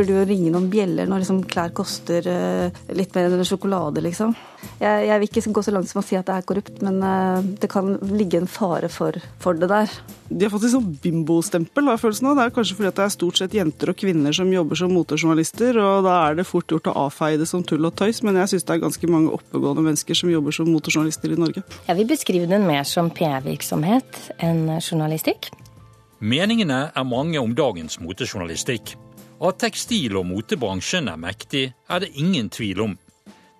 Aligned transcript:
burde 0.00 0.16
jo 0.16 0.26
ringe 0.26 0.52
noen 0.52 0.70
bjeller 0.72 1.08
når 1.08 1.22
liksom 1.22 1.42
klær 1.50 1.74
koster 1.76 2.26
uh, 2.26 2.80
litt 2.96 3.14
mer 3.16 3.28
enn 3.28 3.46
sjokolade, 3.46 4.02
liksom. 4.04 4.32
Jeg, 4.80 5.06
jeg, 5.08 5.20
vil 5.20 5.28
ikke 5.28 5.52
gå 5.56 5.62
så 5.64 5.72
langt 5.72 5.88
som 5.88 6.00
å 6.00 6.04
si 6.04 6.16
at 6.18 6.28
det 6.28 6.36
er 6.36 6.46
korrupt, 6.48 6.80
men 6.84 6.98
uh, 7.04 7.40
det 7.40 7.70
kan 7.72 7.94
ligge 8.10 8.40
en 8.40 8.48
fare 8.50 8.90
for, 8.92 9.16
for 9.40 9.56
det 9.60 9.70
der. 9.70 9.92
De 10.30 10.46
har 10.46 10.52
fått 10.52 10.66
et 10.68 10.74
sånn 10.74 10.90
bimbo-stempel, 11.02 11.88
har 11.88 11.98
jeg 11.98 12.04
følelsen 12.04 12.30
av. 12.30 12.38
Det 12.38 12.46
er 12.46 12.56
kanskje 12.58 12.78
fordi 12.78 12.92
det 12.96 13.06
er 13.06 13.14
stort 13.14 13.40
sett 13.40 13.56
jenter 13.56 13.92
og 13.92 14.00
kvinner 14.00 14.36
som 14.36 14.52
jobber 14.52 14.80
som 14.80 14.92
motejournalister, 14.94 15.80
og 15.82 16.04
da 16.08 16.18
er 16.26 16.40
det 16.40 16.48
fort 16.48 16.70
gjort 16.72 16.92
å 16.92 16.96
avfeie 17.06 17.40
det 17.40 17.48
som 17.50 17.64
tull 17.66 17.88
og 17.88 17.96
tøys, 18.00 18.22
men 18.26 18.38
jeg 18.40 18.54
syns 18.54 18.68
det 18.68 18.76
er 18.76 18.84
ganske 18.84 19.10
mange 19.10 19.34
oppegående 19.36 19.86
mennesker 19.88 20.18
som 20.18 20.32
jobber 20.32 20.54
som 20.56 20.70
motejournalister 20.70 21.34
i 21.34 21.40
Norge. 21.40 21.64
Jeg 21.88 22.00
vil 22.00 22.12
beskrive 22.12 22.50
den 22.50 22.68
mer 22.68 22.86
som 22.88 23.12
PR-virksomhet 23.14 24.22
enn 24.44 24.66
journalistikk. 24.78 25.50
Meningene 26.20 26.90
er 26.92 27.04
mange 27.08 27.40
om 27.40 27.54
dagens 27.56 27.96
motejournalistikk. 28.02 28.92
At 29.40 29.58
tekstil- 29.62 30.18
og 30.20 30.26
motebransjen 30.28 31.08
er 31.08 31.16
mektig, 31.16 31.72
er 31.88 32.00
det 32.00 32.12
ingen 32.14 32.50
tvil 32.52 32.80
om. 32.80 32.98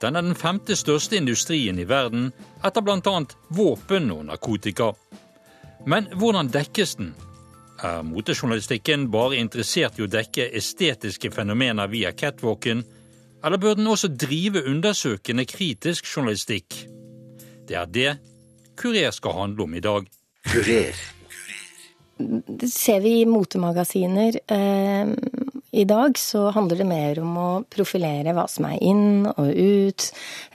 Den 0.00 0.16
er 0.16 0.22
den 0.22 0.34
femte 0.34 0.76
største 0.76 1.16
industrien 1.16 1.78
i 1.78 1.88
verden, 1.88 2.30
etter 2.64 2.84
bl.a. 2.84 3.16
våpen 3.48 4.10
og 4.12 4.24
narkotika. 4.28 4.92
Men 5.86 6.08
hvordan 6.16 6.48
dekkes 6.52 6.94
den? 7.00 7.14
Er 7.80 8.02
motejournalistikken 8.04 9.08
bare 9.12 9.38
interessert 9.40 9.98
i 9.98 10.04
å 10.04 10.10
dekke 10.10 10.50
estetiske 10.56 11.30
fenomener 11.32 11.88
via 11.88 12.12
catwalken, 12.12 12.82
eller 13.44 13.60
bør 13.60 13.78
den 13.78 13.88
også 13.88 14.10
drive 14.12 14.60
undersøkende 14.68 15.46
kritisk 15.48 16.04
journalistikk? 16.04 16.76
Det 17.68 17.76
er 17.76 17.88
det 17.88 18.10
Kurer 18.80 19.10
skal 19.12 19.36
handle 19.36 19.64
om 19.64 19.74
i 19.74 19.80
dag. 19.80 20.06
Kurer. 20.48 21.00
Det 22.60 22.68
ser 22.68 23.00
vi 23.00 23.20
i 23.20 23.26
motemagasiner. 23.28 24.40
Eh, 24.48 25.08
I 25.70 25.84
dag 25.86 26.18
så 26.18 26.48
handler 26.50 26.80
det 26.80 26.86
mer 26.88 27.18
om 27.22 27.36
å 27.38 27.48
profilere 27.70 28.34
hva 28.34 28.46
som 28.50 28.66
er 28.66 28.80
inn 28.82 29.28
og 29.30 29.50
ut, 29.54 30.06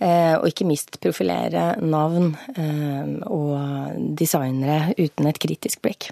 eh, 0.03 0.35
og 0.35 0.49
ikke 0.49 0.67
minst 0.67 0.99
profilere 1.03 1.77
navn 1.79 2.33
eh, 2.55 3.13
og 3.31 3.95
designere 4.19 4.91
uten 4.99 5.29
et 5.29 5.39
kritisk 5.39 5.85
blikk. 5.85 6.09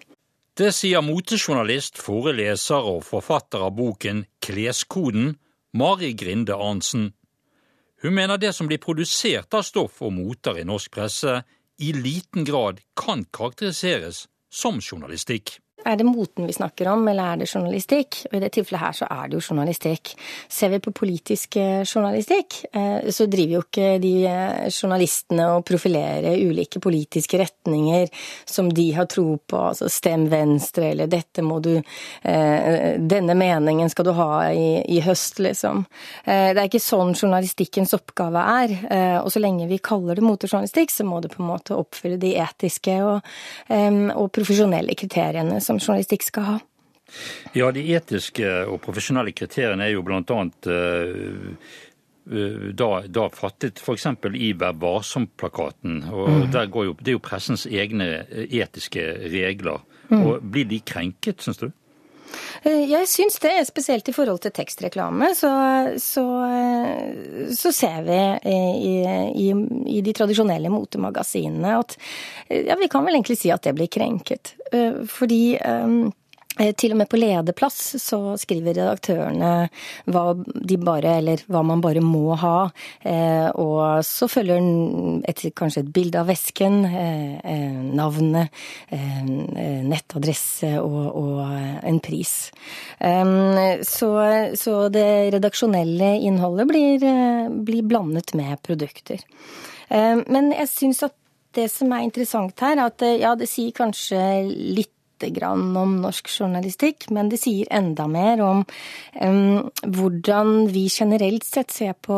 Det 0.56 0.70
sier 0.72 1.02
motejournalist, 1.04 1.98
foreleser 1.98 2.88
og 2.94 3.02
forfatter 3.08 3.66
av 3.66 3.74
boken 3.76 4.24
Kleskoden, 4.44 5.34
Mari 5.74 6.14
Grinde 6.14 6.56
Arntzen. 6.56 7.10
Hun 8.04 8.14
mener 8.14 8.38
det 8.38 8.54
som 8.56 8.70
blir 8.70 8.80
produsert 8.84 9.56
av 9.58 9.66
stoff 9.68 10.00
og 10.06 10.14
moter 10.14 10.62
i 10.62 10.68
norsk 10.68 10.94
presse, 10.94 11.42
i 11.82 11.92
liten 11.98 12.46
grad 12.46 12.80
kan 12.96 13.26
karakteriseres 13.34 14.28
som 14.54 14.78
journalistikk. 14.80 15.58
Er 15.86 15.98
det 16.00 16.06
moten 16.08 16.48
vi 16.48 16.54
snakker 16.54 16.88
om, 16.88 17.08
eller 17.08 17.34
er 17.34 17.42
det 17.42 17.50
journalistikk? 17.50 18.22
Og 18.30 18.38
I 18.38 18.42
det 18.44 18.54
tilfellet 18.56 18.82
her 18.82 18.96
så 18.96 19.08
er 19.12 19.30
det 19.30 19.38
jo 19.38 19.44
journalistikk. 19.50 20.14
Ser 20.52 20.72
vi 20.72 20.80
på 20.84 20.94
politisk 20.96 21.58
eh, 21.60 21.84
journalistikk, 21.84 22.60
eh, 22.72 23.10
så 23.12 23.28
driver 23.28 23.58
jo 23.58 23.64
ikke 23.66 23.90
de 24.04 24.14
eh, 24.30 24.70
journalistene 24.70 25.50
og 25.58 25.66
profilerer 25.68 26.40
ulike 26.40 26.80
politiske 26.84 27.40
retninger 27.42 28.08
som 28.50 28.72
de 28.74 28.88
har 28.96 29.10
tro 29.12 29.38
på, 29.38 29.60
altså 29.60 29.90
stem 29.92 30.28
venstre, 30.32 30.94
eller 30.94 31.12
dette 31.12 31.44
må 31.44 31.60
du 31.64 31.74
Denne 32.24 33.34
meningen 33.36 33.90
skal 33.92 34.06
du 34.06 34.12
ha 34.16 34.28
i, 34.54 34.82
i 34.94 35.00
høst, 35.04 35.40
liksom. 35.44 35.84
Det 36.26 36.60
er 36.60 36.68
ikke 36.68 36.82
sånn 36.82 37.14
journalistikkens 37.16 37.94
oppgave 37.98 38.42
er. 38.64 38.74
Og 39.24 39.30
så 39.34 39.42
lenge 39.42 39.68
vi 39.70 39.80
kaller 39.84 40.18
det 40.18 40.26
motejournalistikk, 40.26 40.94
så 40.94 41.06
må 41.08 41.20
det 41.24 41.34
på 41.34 41.42
en 41.42 41.50
måte 41.50 41.76
oppfylle 41.78 42.20
de 42.22 42.36
etiske 42.42 42.96
og, 43.04 43.26
og 43.74 44.32
profesjonelle 44.36 44.96
kriteriene 45.00 45.60
som 45.64 45.73
som 45.80 45.94
journalistikk 45.94 46.28
skal 46.28 46.48
ha? 46.48 46.60
Ja, 47.54 47.70
de 47.76 47.84
etiske 47.94 48.48
og 48.66 48.80
profesjonelle 48.84 49.34
kriteriene 49.36 49.86
er 49.86 49.96
jo 49.96 50.06
blant 50.06 50.32
annet 50.34 50.70
uh, 50.72 51.74
da, 52.24 52.88
da, 53.12 53.26
fattet 53.36 53.82
f.eks. 53.84 54.06
i 54.40 54.54
Vær 54.56 54.78
varsom-plakaten. 54.80 56.04
og 56.08 56.30
mm. 56.30 56.54
jo, 56.72 56.94
Det 57.00 57.12
er 57.12 57.18
jo 57.18 57.24
pressens 57.24 57.66
egne 57.68 58.24
etiske 58.48 59.04
regler. 59.34 59.84
Mm. 60.08 60.22
og 60.22 60.46
Blir 60.54 60.70
de 60.70 60.80
krenket, 60.80 61.44
syns 61.44 61.60
du? 61.60 61.72
Jeg 62.64 63.08
syns 63.10 63.40
det, 63.44 63.54
spesielt 63.68 64.10
i 64.10 64.16
forhold 64.16 64.42
til 64.44 64.54
tekstreklame. 64.56 65.32
Så, 65.38 65.52
så, 66.02 66.26
så 67.56 67.74
ser 67.76 68.06
vi 68.08 68.20
i, 68.50 68.94
i, 69.46 69.48
i, 69.98 70.02
de 70.06 70.14
tradisjonelle 70.16 70.72
motemagasinene 70.74 71.76
at 71.80 71.98
ja, 72.50 72.78
vi 72.80 72.90
kan 72.92 73.06
vel 73.06 73.18
egentlig 73.18 73.40
si 73.42 73.52
at 73.54 73.64
det 73.66 73.76
blir 73.78 73.92
krenket. 73.92 74.56
Fordi 75.10 75.44
Eh, 75.64 76.10
til 76.54 76.94
og 76.94 77.00
med 77.00 77.10
på 77.10 77.18
lederplass 77.18 77.96
så 78.02 78.20
skriver 78.38 78.76
redaktørene 78.78 79.52
hva 80.14 80.24
bare, 80.86 81.16
hva 81.50 81.64
man 81.66 81.82
bare 81.82 82.04
må 82.04 82.36
ha. 82.40 82.70
Eh, 83.02 83.50
og 83.60 84.04
så 84.06 84.30
følger 84.30 84.62
et, 85.30 85.44
kanskje 85.58 85.84
et 85.84 85.92
bilde 85.96 86.22
av 86.22 86.30
vesken, 86.30 86.84
eh, 86.86 87.82
navnet, 87.94 88.54
nettadresse 88.94 90.76
og, 90.82 91.02
og 91.18 91.42
en 91.84 92.00
pris. 92.04 92.34
Så, 93.00 94.10
så, 94.60 94.74
det 94.94 95.08
redaksjonelle 95.34 96.14
innholdet 96.28 96.70
blir, 96.70 97.06
blir 97.66 97.86
blandet 97.88 98.34
med 98.38 98.62
produkter. 98.66 99.22
Men 99.90 100.52
jeg 100.54 100.70
syns 100.72 101.04
at 101.08 101.16
det 101.54 101.68
som 101.70 101.92
er 101.94 102.06
interessant 102.06 102.66
her, 102.66 102.78
er 102.78 102.90
at 102.90 103.06
ja, 103.22 103.34
det 103.38 103.50
sier 103.50 103.74
kanskje 103.78 104.22
litt 104.50 104.94
grann 105.34 105.76
om 105.78 105.98
norsk 106.04 106.30
journalistikk, 106.32 107.10
men 107.14 107.30
det 107.32 107.42
sier 107.44 107.70
enda 107.74 108.08
mer 108.12 108.42
om 108.44 108.64
um, 109.22 109.70
hvordan 109.84 110.68
vi 110.74 110.88
generelt 110.92 111.46
sett 111.48 111.74
ser 111.74 111.96
på 111.96 112.18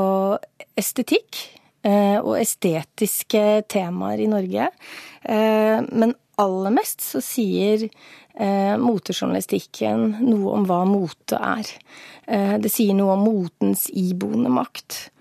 estetikk 0.78 1.40
uh, 1.88 2.20
og 2.22 2.38
estetiske 2.40 3.46
temaer 3.72 4.26
i 4.26 4.30
Norge. 4.32 4.70
Uh, 5.28 5.82
men 5.92 6.16
aller 6.42 6.76
mest 6.76 7.04
så 7.06 7.22
sier 7.24 7.88
uh, 7.88 8.76
motejournalistikken 8.82 10.18
noe 10.26 10.56
om 10.58 10.70
hva 10.70 10.84
mote 10.90 11.40
er. 11.40 11.76
det 12.58 12.72
sier 12.74 12.96
noe 12.98 13.14
om 13.14 13.22
motens 13.22 13.86
iboende 13.94 14.50
makt. 14.50 15.12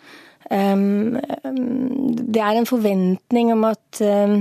Um, 0.49 1.21
det 1.45 2.41
er 2.41 2.56
en 2.56 2.69
forventning 2.69 3.53
om 3.53 3.67
at 3.69 4.01
Eh, 4.01 4.39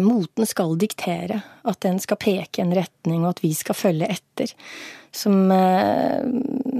moten 0.00 0.46
skal 0.48 0.78
diktere, 0.80 1.42
at 1.68 1.80
den 1.84 1.98
skal 2.00 2.16
peke 2.16 2.62
en 2.62 2.72
retning, 2.74 3.24
og 3.24 3.34
at 3.34 3.42
vi 3.44 3.52
skal 3.54 3.76
følge 3.76 4.08
etter. 4.08 4.52
Som 5.16 5.50
eh, 5.50 6.24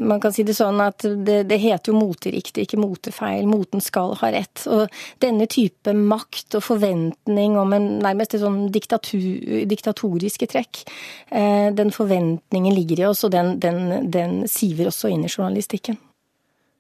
Man 0.06 0.20
kan 0.20 0.32
si 0.32 0.44
det 0.46 0.54
sånn 0.56 0.80
at 0.84 1.02
det, 1.02 1.38
det 1.48 1.58
heter 1.60 1.90
jo 1.90 1.98
moteriktig, 1.98 2.66
ikke 2.66 2.80
motefeil. 2.80 3.46
Moten 3.48 3.82
skal 3.82 4.12
ha 4.20 4.30
rett. 4.32 4.64
Og 4.70 4.92
denne 5.24 5.48
type 5.50 5.92
makt 5.96 6.58
og 6.58 6.64
forventning 6.66 7.56
om 7.58 7.72
en 7.74 7.88
nærmest 8.04 8.36
et 8.36 8.44
sånn 8.44 8.68
diktatoriske 8.72 10.50
trekk, 10.52 10.84
eh, 11.30 11.72
den 11.74 11.92
forventningen 11.96 12.76
ligger 12.76 13.02
i 13.02 13.08
oss, 13.08 13.24
og 13.26 13.32
den, 13.34 13.56
den, 13.62 14.10
den 14.12 14.44
siver 14.50 14.92
også 14.92 15.10
inn 15.12 15.24
i 15.26 15.32
journalistikken. 15.32 15.98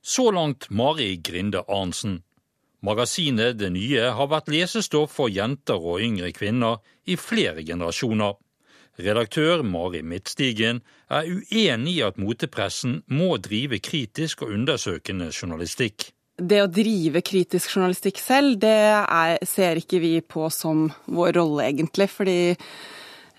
Så 0.06 0.30
langt 0.30 0.70
Mari 0.70 1.16
Grinde 1.18 1.64
Arntzen. 1.66 2.20
Magasinet 2.84 3.56
Det 3.58 3.70
Nye 3.72 4.10
har 4.16 4.28
vært 4.30 4.50
lesestoff 4.52 5.14
for 5.16 5.32
jenter 5.32 5.80
og 5.80 6.02
yngre 6.04 6.32
kvinner 6.36 6.82
i 7.08 7.16
flere 7.16 7.64
generasjoner. 7.64 8.36
Redaktør 8.96 9.62
Mari 9.64 10.02
Midtstigen 10.04 10.80
er 11.12 11.28
uenig 11.28 11.96
i 11.98 12.04
at 12.04 12.20
motepressen 12.20 13.02
må 13.12 13.36
drive 13.42 13.80
kritisk 13.84 14.44
og 14.46 14.54
undersøkende 14.56 15.28
journalistikk. 15.32 16.10
Det 16.36 16.60
å 16.60 16.68
drive 16.68 17.22
kritisk 17.24 17.76
journalistikk 17.76 18.20
selv, 18.20 18.58
det 18.60 18.76
er, 18.92 19.36
ser 19.48 19.80
ikke 19.80 20.00
vi 20.02 20.14
på 20.20 20.48
som 20.52 20.86
vår 21.08 21.36
rolle, 21.38 21.68
egentlig. 21.70 22.08
Fordi 22.12 22.40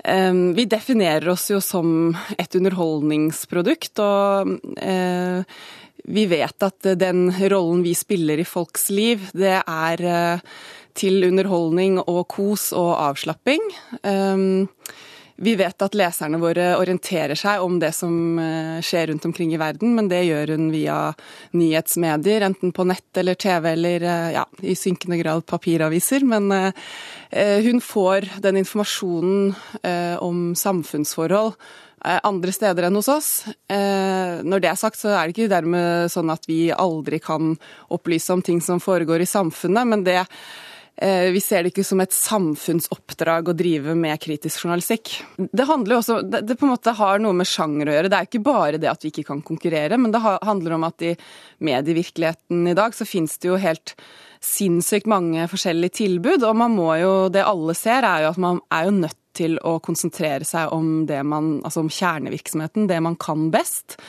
um, 0.02 0.56
vi 0.58 0.66
definerer 0.70 1.30
oss 1.34 1.50
jo 1.54 1.62
som 1.62 2.16
et 2.38 2.58
underholdningsprodukt. 2.58 4.02
og 4.02 4.56
uh, 4.82 5.60
vi 6.08 6.26
vet 6.26 6.64
at 6.64 6.88
den 6.96 7.28
rollen 7.52 7.84
vi 7.84 7.96
spiller 7.96 8.40
i 8.40 8.48
folks 8.48 8.90
liv, 8.94 9.28
det 9.36 9.60
er 9.60 10.04
eh, 10.08 10.46
til 10.98 11.28
underholdning 11.28 12.00
og 12.06 12.24
kos 12.32 12.72
og 12.76 12.94
avslapping. 12.96 13.62
Um, 14.08 14.70
vi 15.38 15.54
vet 15.60 15.84
at 15.86 15.94
leserne 15.94 16.40
våre 16.42 16.72
orienterer 16.80 17.38
seg 17.38 17.62
om 17.62 17.76
det 17.82 17.92
som 17.94 18.40
eh, 18.42 18.80
skjer 18.82 19.12
rundt 19.12 19.28
omkring 19.28 19.52
i 19.54 19.60
verden, 19.62 19.92
men 20.00 20.08
det 20.10 20.24
gjør 20.26 20.56
hun 20.56 20.72
via 20.74 21.12
nyhetsmedier, 21.60 22.46
enten 22.48 22.72
på 22.74 22.88
nett 22.90 23.20
eller 23.20 23.38
TV 23.38 23.68
eller 23.76 24.06
eh, 24.08 24.30
ja, 24.40 24.46
i 24.64 24.78
synkende 24.80 25.20
grad 25.20 25.46
papiraviser. 25.46 26.26
Men 26.26 26.72
hun 27.28 27.82
får 27.84 28.30
den 28.40 28.56
informasjonen 28.62 29.52
om 30.24 30.56
samfunnsforhold 30.56 31.58
Eh, 31.60 31.87
andre 32.06 32.54
steder 32.54 32.88
enn 32.88 33.00
hos 33.00 33.10
oss. 33.10 33.32
Eh, 33.70 34.44
når 34.46 34.62
det 34.64 34.70
er 34.72 34.80
sagt, 34.80 35.00
så 35.02 35.16
er 35.16 35.28
det 35.28 35.36
ikke 35.36 35.52
dermed 35.52 36.12
sånn 36.14 36.30
at 36.30 36.46
vi 36.50 36.68
aldri 36.72 37.20
kan 37.24 37.56
opplyse 37.94 38.34
om 38.36 38.44
ting 38.46 38.62
som 38.62 38.82
foregår 38.84 39.26
i 39.26 39.30
samfunnet, 39.30 39.90
men 39.90 40.06
det 40.06 40.22
Eh, 41.02 41.30
vi 41.30 41.42
ser 41.42 41.62
det 41.62 41.70
ikke 41.70 41.86
som 41.86 42.00
et 42.02 42.14
samfunnsoppdrag 42.16 43.52
å 43.52 43.54
drive 43.58 43.94
med 43.94 44.18
kritisk 44.18 44.64
journalistikk. 44.64 45.12
Det 45.38 45.68
handler 45.70 45.94
jo 45.94 46.00
også, 46.02 46.16
det, 46.26 46.56
på 46.58 46.66
en 46.66 46.72
måte 46.74 46.96
har 46.98 47.22
noe 47.22 47.38
med 47.38 47.46
sjanger 47.46 47.86
å 47.86 47.94
gjøre. 47.94 48.10
Det 48.10 48.18
er 48.18 48.30
ikke 48.30 48.46
bare 48.48 48.80
det 48.82 48.90
at 48.90 49.06
vi 49.06 49.12
ikke 49.14 49.28
kan 49.28 49.44
konkurrere, 49.46 50.00
men 50.02 50.14
det 50.14 50.24
handler 50.24 50.74
om 50.74 50.88
at 50.88 51.06
i 51.06 51.14
medievirkeligheten 51.70 52.66
i 52.72 52.76
dag 52.78 52.98
så 52.98 53.06
finnes 53.06 53.38
det 53.38 53.52
jo 53.52 53.62
helt 53.62 53.94
sinnssykt 54.42 55.10
mange 55.10 55.46
forskjellige 55.52 56.00
tilbud, 56.00 56.42
og 56.46 56.58
man 56.58 56.74
må 56.74 56.90
jo, 56.98 57.14
det 57.34 57.46
alle 57.46 57.78
ser 57.78 58.06
er 58.06 58.26
jo 58.26 58.34
at 58.34 58.42
man 58.42 58.62
er 58.74 58.90
jo 58.90 58.98
nødt 58.98 59.22
til 59.38 59.60
å 59.66 59.78
konsentrere 59.84 60.48
seg 60.48 60.74
om 60.76 61.06
man, 61.06 61.58
altså 61.66 61.84
om 61.84 61.92
kjernevirksomheten, 61.94 62.90
det 62.90 63.00
man 63.04 63.18
kan 63.22 63.48
best. 63.54 64.00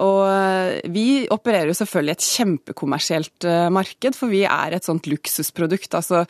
Og 0.00 0.22
eh, 0.30 0.78
vi 0.92 1.04
opererer 1.32 1.68
jo 1.72 1.76
selvfølgelig 1.76 2.14
et 2.14 2.28
kjempekommersielt 2.28 3.46
eh, 3.48 3.66
marked, 3.74 4.16
for 4.16 4.32
vi 4.32 4.44
er 4.46 4.76
et 4.76 4.86
sånt 4.86 5.08
luksusprodukt. 5.10 5.92
Altså 5.98 6.22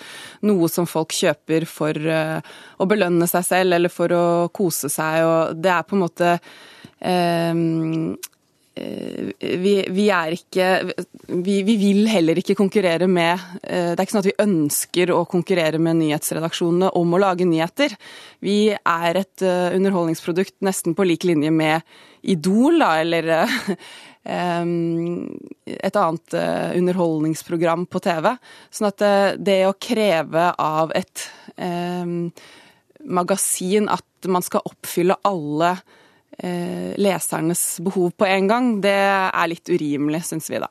noe 0.49 0.71
som 0.73 0.89
folk 0.91 1.15
kjøper 1.15 1.69
for 1.71 1.95
eh, 1.95 2.41
å 2.81 2.89
belønne 2.91 3.29
seg 3.31 3.47
selv 3.47 3.79
eller 3.79 3.93
for 3.93 4.17
å 4.17 4.25
kose 4.57 4.91
seg. 4.91 5.23
Og 5.29 5.63
det 5.63 5.75
er 5.77 5.87
på 5.87 5.99
en 5.99 6.05
måte 6.07 6.33
eh, 6.35 7.63
vi, 8.81 9.73
vi, 9.93 10.05
er 10.15 10.35
ikke 10.37 10.69
vi, 11.45 11.57
vi, 11.67 11.77
vil 11.81 12.09
heller 12.11 12.39
ikke 12.41 12.57
konkurrere 12.59 13.09
med 13.11 13.41
Det 13.63 13.95
er 13.95 14.03
ikke 14.03 14.15
sånn 14.15 14.25
at 14.25 14.31
vi 14.31 14.45
ønsker 14.45 15.13
å 15.15 15.25
konkurrere 15.31 15.81
med 15.83 16.01
nyhetsredaksjonene 16.01 16.93
om 16.99 17.17
å 17.17 17.21
lage 17.21 17.49
nyheter. 17.49 17.95
Vi 18.45 18.73
er 18.73 19.21
et 19.21 19.45
underholdningsprodukt 19.45 20.57
nesten 20.65 20.97
på 20.97 21.07
lik 21.09 21.29
linje 21.29 21.53
med 21.55 21.85
Idol, 22.21 22.81
da, 22.83 22.95
eller 23.01 23.31
et 24.25 25.97
annet 25.97 26.35
eh, 26.37 26.77
underholdningsprogram 26.77 27.87
på 27.89 28.03
TV. 28.05 28.35
Sånn 28.71 28.91
at 28.91 29.05
eh, 29.07 29.31
det 29.41 29.63
å 29.69 29.79
kreve 29.81 30.51
av 30.59 30.93
et 30.97 31.29
magasin 33.01 33.89
at 33.93 34.29
man 34.29 34.45
skal 34.45 34.65
oppfylle 34.69 35.17
alle 35.29 35.71
eh, 35.73 35.99
lesernes 36.41 37.63
behov 37.85 38.15
på 38.17 38.25
en 38.25 38.47
gang, 38.49 38.69
det 38.81 38.97
er 38.97 39.51
litt 39.51 39.69
urimelig, 39.69 40.23
syns 40.31 40.49
vi 40.49 40.63
da. 40.63 40.69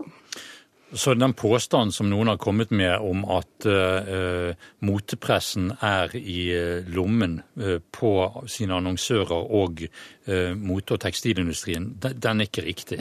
Så 0.93 1.13
den 1.13 1.33
påstanden 1.37 1.91
som 1.93 2.09
noen 2.09 2.31
har 2.31 2.39
kommet 2.41 2.71
med 2.73 2.97
om 3.05 3.21
at 3.29 3.65
uh, 3.69 4.55
motepressen 4.81 5.69
er 5.85 6.15
i 6.17 6.47
uh, 6.49 6.87
lommen 6.89 7.39
uh, 7.61 7.77
på 7.93 8.13
sine 8.49 8.79
annonsører 8.79 9.53
og 9.59 9.85
mote- 10.29 10.93
og 10.93 11.01
tekstilindustrien, 11.01 11.87
den, 12.01 12.17
den, 12.21 12.41
er 12.41 12.49
ikke 12.49 12.65
riktig? 12.65 12.99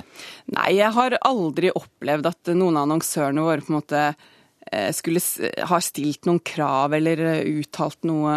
Nei, 0.55 0.70
jeg 0.79 0.88
har 0.97 1.17
aldri 1.29 1.69
opplevd 1.76 2.29
at 2.31 2.50
noen 2.56 2.79
av 2.79 2.87
annonsørene 2.87 3.44
våre 3.44 3.65
på 3.65 3.73
en 3.75 3.76
måte 3.76 4.05
skulle 4.97 5.20
ha 5.69 5.79
stilt 5.85 6.25
noen 6.29 6.41
krav 6.44 6.97
eller 6.97 7.20
uttalt 7.49 8.05
noe 8.09 8.32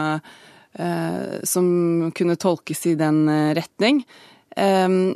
som 1.44 1.66
kunne 2.16 2.38
tolkes 2.40 2.86
i 2.88 2.94
den 2.96 3.26
retning. 3.58 4.06
Um, 4.52 5.16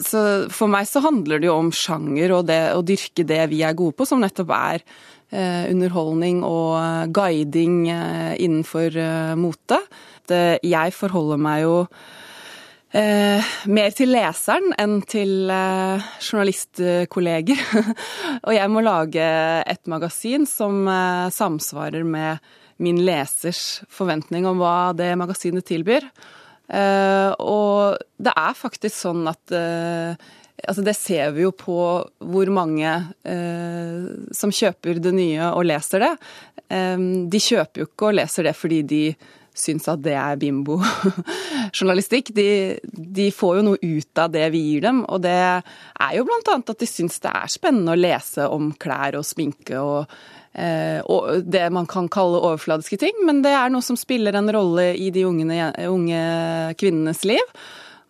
så 0.00 0.48
for 0.48 0.72
meg 0.72 0.86
så 0.88 1.02
handler 1.04 1.36
det 1.40 1.50
jo 1.50 1.58
om 1.58 1.68
sjanger 1.74 2.32
og 2.32 2.46
det 2.48 2.72
å 2.72 2.80
dyrke 2.86 3.26
det 3.28 3.50
vi 3.52 3.60
er 3.66 3.76
gode 3.76 3.92
på, 3.98 4.06
som 4.08 4.20
nettopp 4.24 4.50
er 4.56 4.80
uh, 4.80 5.64
underholdning 5.68 6.40
og 6.48 7.12
guiding 7.12 7.90
innenfor 7.90 8.90
mote. 9.36 9.82
jeg 10.64 10.92
forholder 10.96 11.36
meg 11.36 11.62
jo 11.66 11.86
mer 12.94 13.90
til 13.90 14.12
leseren 14.14 14.70
enn 14.78 15.02
til 15.02 15.50
journalistkolleger. 15.50 17.58
og 18.46 18.52
jeg 18.54 18.70
må 18.70 18.78
lage 18.86 19.26
et 19.66 19.82
magasin 19.90 20.46
som 20.46 20.86
samsvarer 21.34 22.06
med 22.06 22.38
min 22.82 23.02
lesers 23.06 23.82
forventning 23.92 24.46
om 24.48 24.58
hva 24.62 24.94
det 24.96 25.12
magasinet 25.18 25.66
tilbyr. 25.68 26.06
Uh, 26.64 27.30
og 27.44 28.00
det 28.16 28.32
er 28.32 28.56
faktisk 28.56 28.96
sånn 28.96 29.26
at 29.28 29.52
uh, 29.52 30.16
altså 30.64 30.80
Det 30.80 30.94
ser 30.96 31.34
vi 31.36 31.42
jo 31.42 31.50
på 31.52 31.76
hvor 32.24 32.50
mange 32.56 32.88
uh, 32.88 34.04
som 34.32 34.54
kjøper 34.54 35.02
det 35.04 35.12
nye 35.12 35.50
og 35.52 35.66
leser 35.68 36.06
det. 36.06 36.14
de 37.28 37.40
kjøper 37.42 37.82
jo 37.82 37.86
ikke 37.90 38.06
og 38.08 38.16
leser 38.16 38.48
det 38.48 38.54
fordi 38.56 38.78
de 38.88 39.02
syns 39.54 39.84
at 39.92 40.00
det 40.02 40.14
er 40.18 40.38
bimbo-journalistikk. 40.40 42.32
De, 42.38 42.80
de, 42.90 43.28
får 43.30 43.58
jo 43.58 43.66
noe 43.68 43.78
ut 43.78 44.18
av 44.18 44.32
det 44.34 44.48
vi 44.50 44.62
gir 44.72 44.80
dem, 44.88 45.04
og 45.04 45.20
det 45.22 45.36
er 45.36 46.16
jo 46.16 46.24
blant 46.26 46.48
annet 46.50 46.72
at 46.72 46.80
de 46.80 46.88
syns 46.90 47.20
det 47.22 47.30
er 47.30 47.52
spennende 47.52 47.94
å 47.94 48.00
lese 48.00 48.48
om 48.50 48.72
klær 48.80 49.20
og 49.20 49.28
sminke 49.28 49.78
og 49.78 50.08
Eh, 50.08 50.43
det 50.54 51.64
man 51.74 51.86
kan 51.90 52.06
kalle 52.08 52.38
overfladiske 52.38 52.98
ting, 53.02 53.16
men 53.26 53.40
det 53.42 53.50
er 53.50 53.72
noe 53.74 53.82
som 53.82 53.98
spiller 53.98 54.36
en 54.38 54.52
rolle 54.54 54.92
i 54.94 55.08
de 55.10 55.24
unge, 55.26 55.70
unge 55.90 56.20
kvinnenes 56.78 57.24
liv. 57.26 57.42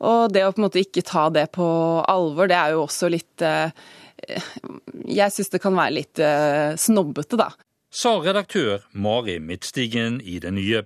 Og 0.04 0.32
det 0.32 0.44
å 0.44 0.52
på 0.52 0.60
en 0.60 0.66
måte 0.66 0.82
ikke 0.82 1.04
ta 1.06 1.28
det 1.32 1.48
på 1.54 1.66
alvor, 2.10 2.48
det 2.50 2.58
er 2.58 2.74
jo 2.74 2.84
også 2.84 3.08
litt 3.12 3.44
eh, 3.44 3.70
Jeg 5.08 5.32
syns 5.32 5.52
det 5.52 5.62
kan 5.62 5.76
være 5.76 5.96
litt 5.96 6.20
eh, 6.22 6.74
snobbete, 6.80 7.38
da. 7.40 7.52
Sa 7.94 8.16
redaktør 8.18 8.82
Mari 8.92 9.38
Midtstigen 9.38 10.18
i 10.20 10.40
Det 10.42 10.50
Nye. 10.52 10.82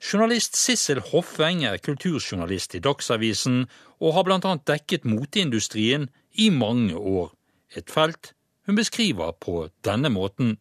Journalist 0.00 0.56
Sissel 0.56 1.02
Hoffeng 1.10 1.64
er 1.68 1.80
kulturjournalist 1.82 2.78
i 2.78 2.80
Dagsavisen 2.80 3.64
og 4.00 4.14
har 4.16 4.24
bl.a. 4.24 4.54
dekket 4.70 5.04
moteindustrien 5.04 6.08
i 6.40 6.48
mange 6.54 6.96
år. 6.96 7.34
Et 7.76 7.90
felt 7.90 8.32
hun 8.64 8.78
beskriver 8.78 9.34
på 9.42 9.66
denne 9.84 10.08
måten 10.14 10.56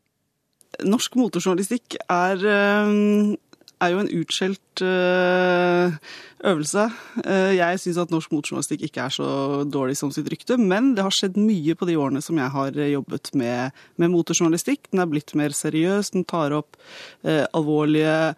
norsk 0.86 1.16
motorjournalistikk 1.20 1.98
er, 2.10 2.46
eh, 2.46 3.36
er 3.80 3.92
jo 3.94 4.00
en 4.02 4.12
utskjelt 4.12 4.84
eh, 4.84 5.98
øvelse. 6.44 6.86
Eh, 7.24 7.52
jeg 7.58 7.80
syns 7.80 8.00
at 8.04 8.14
norsk 8.14 8.32
motorjournalistikk 8.36 8.88
ikke 8.88 9.06
er 9.06 9.16
så 9.16 9.30
dårlig 9.66 9.98
som 10.00 10.12
sitt 10.12 10.30
rykte, 10.32 10.58
men 10.60 10.94
det 10.96 11.06
har 11.06 11.16
skjedd 11.16 11.40
mye 11.40 11.76
på 11.80 11.88
de 11.90 11.98
årene 12.00 12.24
som 12.24 12.40
jeg 12.40 12.54
har 12.56 12.72
jobbet 12.72 13.34
med, 13.40 13.78
med 13.98 14.14
motorjournalistikk. 14.16 14.92
Den 14.92 15.04
er 15.04 15.12
blitt 15.12 15.36
mer 15.36 15.56
seriøs, 15.56 16.12
den 16.16 16.28
tar 16.28 16.56
opp 16.56 16.80
alvorlige 17.24 18.36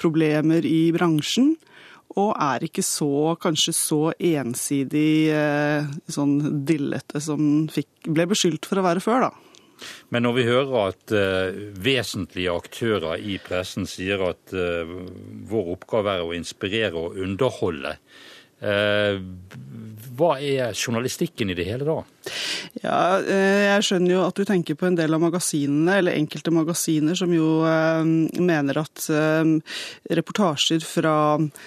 problemer 0.00 0.64
i 0.64 0.90
bransjen. 0.94 1.56
Og 2.16 2.32
er 2.40 2.64
ikke 2.64 2.84
så, 2.84 3.34
kanskje 3.40 3.74
så 3.76 4.00
ensidig 4.14 5.28
eh, 5.34 5.88
sånn 6.08 6.62
dillete 6.68 7.20
som 7.20 7.66
fikk, 7.72 8.08
ble 8.08 8.24
beskyldt 8.30 8.68
for 8.68 8.80
å 8.80 8.86
være 8.86 9.02
før, 9.04 9.26
da. 9.26 9.45
Men 10.14 10.26
når 10.26 10.38
vi 10.38 10.46
hører 10.48 10.76
at 10.90 11.14
uh, 11.14 11.58
vesentlige 11.82 12.54
aktører 12.54 13.20
i 13.20 13.38
pressen 13.42 13.88
sier 13.90 14.22
at 14.30 14.54
uh, 14.56 14.96
vår 15.50 15.74
oppgave 15.76 16.16
er 16.16 16.24
å 16.24 16.34
inspirere 16.36 16.96
og 16.96 17.18
underholde, 17.22 17.96
uh, 18.64 19.18
hva 20.16 20.30
er 20.40 20.72
journalistikken 20.72 21.50
i 21.52 21.56
det 21.58 21.66
hele 21.68 21.84
da? 21.84 21.96
Ja, 22.80 23.00
Jeg 23.20 23.84
skjønner 23.84 24.14
jo 24.14 24.22
at 24.24 24.38
du 24.38 24.46
tenker 24.48 24.78
på 24.78 24.86
en 24.88 24.96
del 24.96 25.12
av 25.12 25.20
magasinene, 25.20 25.98
eller 26.00 26.16
enkelte 26.16 26.52
magasiner, 26.54 27.18
som 27.18 27.34
jo 27.34 27.60
mener 28.40 28.80
at 28.80 29.04
reportasjer 30.08 30.80
fra 30.86 31.14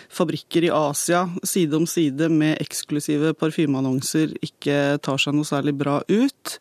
fabrikker 0.09 0.65
i 0.65 0.73
Asia 0.73 1.27
side 1.45 1.77
om 1.77 1.85
side 1.89 2.31
med 2.33 2.57
eksklusive 2.63 3.35
parfymeannonser 3.37 4.33
ikke 4.49 4.97
tar 5.05 5.21
seg 5.21 5.37
noe 5.37 5.47
særlig 5.47 5.77
bra 5.77 5.99
ut. 6.09 6.57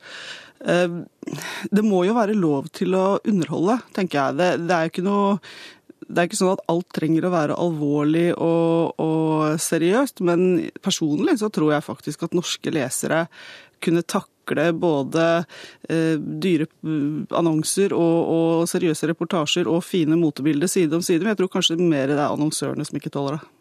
Eh, 0.64 1.00
det 1.70 1.84
må 1.86 2.04
jo 2.06 2.16
være 2.16 2.36
lov 2.38 2.70
til 2.74 2.96
å 2.98 3.18
underholde, 3.28 3.78
tenker 3.96 4.20
jeg. 4.20 4.38
Det, 4.38 4.52
det 4.66 4.76
er 4.76 4.86
jo 4.86 4.94
ikke 4.94 5.08
noe 5.08 5.34
det 6.08 6.22
er 6.22 6.28
ikke 6.28 6.38
sånn 6.38 6.54
at 6.54 6.64
alt 6.72 6.86
trenger 6.96 7.26
å 7.28 7.32
være 7.34 7.56
alvorlig 7.60 8.30
og, 8.32 8.96
og, 9.02 9.58
seriøst, 9.60 10.22
men 10.24 10.70
personlig 10.80 11.36
så 11.42 11.50
tror 11.52 11.74
jeg 11.74 11.84
faktisk 11.84 12.24
at 12.24 12.36
norske 12.36 12.72
lesere 12.72 13.26
kunne 13.84 14.02
takle 14.08 14.70
både 14.72 15.26
eh, 15.92 16.16
dyre 16.16 16.66
annonser 17.36 17.92
og, 17.92 18.16
og, 18.24 18.64
seriøse 18.70 19.10
reportasjer 19.12 19.68
og 19.68 19.84
fine 19.84 20.16
motebilder 20.18 20.70
side 20.70 20.96
om 20.96 21.04
side. 21.04 21.20
Men 21.20 21.34
jeg 21.34 21.42
tror 21.42 21.52
kanskje 21.58 21.76
mer 21.82 22.08
det 22.08 22.16
er 22.16 22.32
annonsørene 22.32 22.88
som 22.88 22.98
ikke 22.98 23.12
tåler 23.12 23.36
det. 23.36 23.52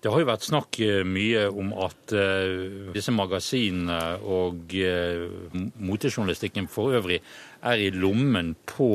Det 0.00 0.08
har 0.08 0.22
jo 0.22 0.28
vært 0.30 0.46
snakk 0.46 0.78
eh, 0.80 1.02
mye 1.04 1.44
om 1.52 1.74
at 1.84 2.14
uh, 2.16 2.90
disse 2.94 3.12
magasinene 3.12 3.98
og 4.24 4.72
uh, 4.72 5.60
motejournalistikken 5.76 6.70
for 6.72 6.96
øvrig 6.96 7.20
er 7.60 7.82
i 7.84 7.90
lommen 7.92 8.54
på 8.64 8.88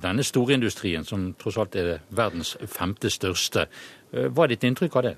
denne 0.00 0.24
storindustrien, 0.24 1.04
som 1.04 1.34
tross 1.36 1.58
alt 1.60 1.76
er 1.76 1.98
verdens 2.08 2.54
femte 2.64 3.10
største. 3.12 3.66
Eh, 4.08 4.28
hva 4.32 4.46
er 4.46 4.54
ditt 4.54 4.64
inntrykk 4.64 4.94
av 4.96 5.04
det? 5.04 5.14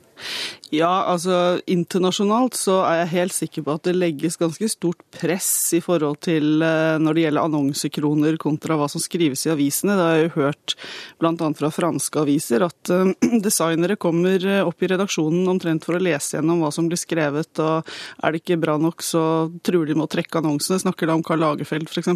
Ja, 0.74 0.90
altså 1.10 1.60
Internasjonalt 1.70 2.56
så 2.58 2.80
er 2.86 3.00
jeg 3.00 3.12
helt 3.12 3.34
sikker 3.36 3.64
på 3.66 3.74
at 3.76 3.86
det 3.86 3.94
legges 3.94 4.38
ganske 4.40 4.66
stort 4.70 5.02
press 5.14 5.48
i 5.76 5.80
forhold 5.84 6.20
til 6.26 6.62
eh, 6.66 6.96
når 6.98 7.16
det 7.16 7.24
gjelder 7.24 7.46
annonsekroner 7.46 8.38
kontra 8.42 8.78
hva 8.80 8.88
som 8.90 9.02
skrives 9.02 9.46
i 9.46 9.52
avisene. 9.54 9.94
Det 9.94 10.06
har 10.06 10.18
jeg 10.18 10.26
jo 10.26 10.34
hørt 10.40 10.76
bl.a. 11.22 11.50
fra 11.60 11.70
franske 11.74 12.22
aviser 12.24 12.66
at 12.66 12.92
eh, 12.94 13.14
designere 13.46 13.98
kommer 14.00 14.46
opp 14.64 14.82
i 14.82 14.90
redaksjonen 14.90 15.19
redaksjonen 15.20 15.48
omtrent 15.48 15.84
for 15.84 15.96
å 15.96 16.02
lese 16.02 16.36
gjennom 16.36 16.62
hva 16.62 16.70
som 16.72 16.88
blir 16.88 16.98
skrevet, 16.98 17.52
og 17.60 17.86
er 18.22 18.32
det 18.32 18.40
ikke 18.42 18.60
bra 18.60 18.76
nok, 18.78 19.02
så 19.02 19.50
truer 19.62 19.86
de 19.86 19.94
med 19.94 20.06
å 20.06 20.10
trekke 20.10 20.40
annonsene. 20.40 20.80
Snakker 20.80 21.08
da 21.08 21.16
om 21.16 21.24
Karl 21.24 21.40
Lagerfeld 21.40 21.88
f.eks. 21.90 22.08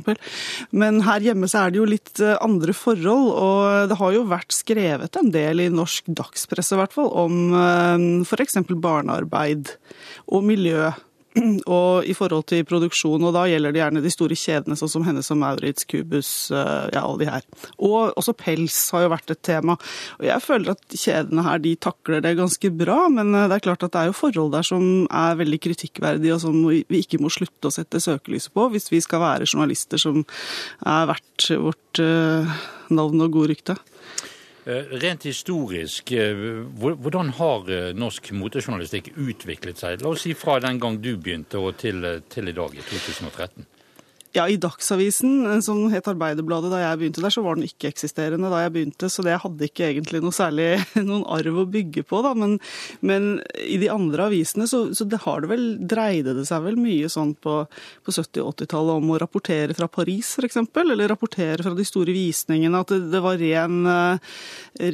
Men 0.73 1.03
her 1.05 1.21
hjemme 1.21 1.49
så 1.49 1.65
er 1.65 1.73
det 1.73 1.81
jo 1.81 1.89
litt 1.89 2.21
eh, 2.21 2.37
andre 2.41 2.75
forhold, 2.75 3.31
og 3.35 3.89
det 3.91 3.99
har 4.01 4.15
jo 4.15 4.27
vært 4.29 4.55
skrevet 4.55 5.17
en 5.17 5.33
del 5.35 5.65
i 5.65 5.71
norsk 5.73 6.09
dagspresse 6.09 6.75
i 6.75 6.81
hvert 6.81 6.95
fall 6.95 7.11
om 7.11 8.23
f.eks. 8.25 8.61
barnearbeid 8.75 9.75
og 10.33 10.47
miljø 10.47 10.93
og 11.79 12.07
i 12.07 12.15
forhold 12.15 12.47
til 12.51 12.65
produksjon, 12.69 13.23
og 13.27 13.35
da 13.35 13.45
gjelder 13.51 13.75
det 13.75 13.81
gjerne 13.81 14.03
de 14.05 14.13
store 14.13 14.37
kjedene, 14.39 14.77
sånn 14.79 14.93
som 14.93 15.07
Hennes 15.07 15.31
og 15.35 15.41
Maurits, 15.41 15.87
Cubus, 15.91 16.31
eh, 16.55 16.87
ja, 16.95 17.03
alle 17.03 17.25
de 17.25 17.31
her. 17.31 17.47
Og 17.83 18.15
også 18.15 18.37
pels 18.39 18.77
har 18.95 19.07
jo 19.07 19.13
vært 19.15 19.35
et 19.35 19.43
tema. 19.47 19.77
Og 20.21 20.29
jeg 20.29 20.45
føler 20.45 20.75
at 20.75 20.99
kjedene 20.99 21.47
her 21.47 21.63
de 21.65 21.75
takler 21.89 22.23
det 22.25 22.37
ganske 22.39 22.71
bra, 22.79 23.01
men 23.13 23.35
eh, 23.35 23.49
det 23.51 23.59
er 23.59 23.67
klart 23.67 23.87
at 23.87 23.95
det 23.97 24.03
er 24.03 24.13
jo 24.13 24.19
forhold 24.21 24.55
der 24.55 24.67
som 24.67 24.87
er 25.11 25.41
veldig 25.41 25.61
kritikkverdige, 25.67 26.37
og 26.37 26.45
som 26.45 26.61
vi 26.71 27.03
ikke 27.03 27.23
må 27.23 27.33
slutte 27.33 27.71
å 27.71 27.75
sette 27.75 28.03
søkelyset 28.03 28.55
på 28.55 28.69
hvis 28.75 28.91
vi 28.93 29.03
skal 29.05 29.23
være 29.25 29.49
journalister 29.49 30.01
som 30.01 30.23
er 30.23 31.11
verdt 31.11 31.51
vårt 31.65 32.03
eh, 32.03 32.55
navn 32.95 33.27
og 33.27 33.35
gode 33.35 33.55
rykte. 33.55 33.79
Eh, 34.67 34.85
rent 34.97 35.23
historisk, 35.23 36.13
eh, 36.13 36.39
hvordan 36.81 37.35
har 37.37 37.67
eh, 37.69 37.91
norsk 37.93 38.31
motejournalistikk 38.33 39.11
utviklet 39.21 39.77
seg? 39.77 40.01
La 40.01 40.09
oss 40.15 40.25
si 40.25 40.33
fra 40.33 40.57
den 40.65 40.79
gang 40.81 40.97
du 41.05 41.11
begynte 41.21 41.61
og 41.61 41.77
til, 41.83 42.01
til 42.33 42.49
i 42.49 42.57
dag, 42.57 42.73
i 42.73 42.87
2013. 42.89 43.67
Ja, 44.35 44.49
I 44.49 44.57
Dagsavisen, 44.59 45.47
eh, 45.47 45.61
som 45.63 45.85
het 45.93 46.09
Arbeiderbladet 46.11 46.73
da 46.73 46.81
jeg 46.81 46.99
begynte 46.99 47.23
der, 47.23 47.31
så 47.31 47.43
var 47.45 47.55
den 47.55 47.69
ikke-eksisterende 47.69 48.49
da 48.51 48.65
jeg 48.65 48.73
begynte. 48.75 49.07
Så 49.07 49.23
det 49.23 49.37
hadde 49.45 49.69
ikke 49.69 49.87
egentlig 49.87 50.19
noe 50.25 50.35
særlig 50.35 50.81
noen 51.09 51.23
arv 51.31 51.61
å 51.63 51.65
bygge 51.71 52.03
på. 52.03 52.19
da, 52.27 52.33
Men, 52.35 52.57
men 52.99 53.29
i 53.63 53.79
de 53.79 53.93
andre 53.95 54.27
avisene 54.27 54.67
så, 54.67 54.89
så, 54.91 55.07
det 55.07 55.21
har 55.23 55.45
det 55.45 55.53
vel, 55.53 55.67
dreide 55.79 56.35
det 56.35 56.49
seg 56.49 56.65
vel 56.65 56.81
mye 56.83 57.07
sånn 57.13 57.37
på, 57.39 57.61
på 58.03 58.15
70- 58.17 58.43
og 58.43 58.57
80-tallet 58.57 59.05
om 59.05 59.13
å 59.15 59.21
rapportere 59.23 59.77
fra 59.79 59.87
Paris 59.87 60.33
f.eks. 60.35 60.59
Eller 60.83 61.13
rapportere 61.15 61.63
fra 61.63 61.77
de 61.79 61.87
store 61.87 62.11
visningene. 62.17 62.83
At 62.83 62.91
det, 62.91 63.13
det 63.15 63.23
var 63.23 63.39
ren, 63.39 63.79
eh, 63.87 64.35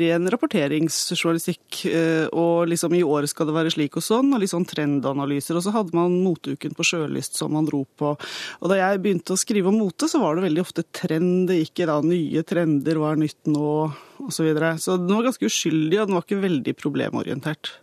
ren 0.04 0.28
rapporteringsjournalistikk. 0.36 1.80
Eh, 1.88 2.26
og 2.28 2.68
liksom 2.74 2.92
i 2.92 3.00
året 3.08 3.32
skal 3.32 3.48
det 3.48 3.56
være 3.56 3.72
slik 3.72 3.96
og 3.96 4.04
sånn, 4.04 4.36
og 4.36 4.44
litt 4.44 4.52
sånn 4.52 4.68
trendanalyser. 4.68 5.56
Og 5.56 5.64
så 5.64 5.72
hadde 5.80 5.96
man 5.96 6.20
moteuken 6.28 6.76
på 6.76 6.90
Sjølyst 6.92 7.40
som 7.40 7.56
man 7.56 7.72
dro 7.72 7.86
på. 7.96 8.12
Og 8.60 8.68
da 8.68 8.82
jeg 8.82 9.00
begynte 9.00 9.29
begynte 9.30 9.38
å 9.38 9.44
skrive 9.44 9.70
om 9.70 9.78
mote, 9.78 10.08
så 10.08 10.20
var 10.20 10.36
det 10.36 10.46
veldig 10.48 10.62
ofte 10.62 10.84
trend. 10.90 11.48
Det 11.48 11.60
gikk 11.60 11.82
i 11.82 11.90
da 11.90 12.00
nye 12.02 12.42
trender, 12.42 12.98
hva 12.98 13.12
er 13.14 13.20
nytt 13.20 13.46
nå, 13.46 13.90
osv. 14.18 14.32
Så, 14.34 14.44
videre. 14.44 14.78
så 14.78 14.96
den 14.98 15.14
var 15.14 15.28
ganske 15.28 15.46
uskyldig, 15.46 16.00
og 16.00 16.08
den 16.08 16.16
var 16.16 16.24
ikke 16.26 16.42
veldig 16.42 16.74
problemorientert. 16.78 17.74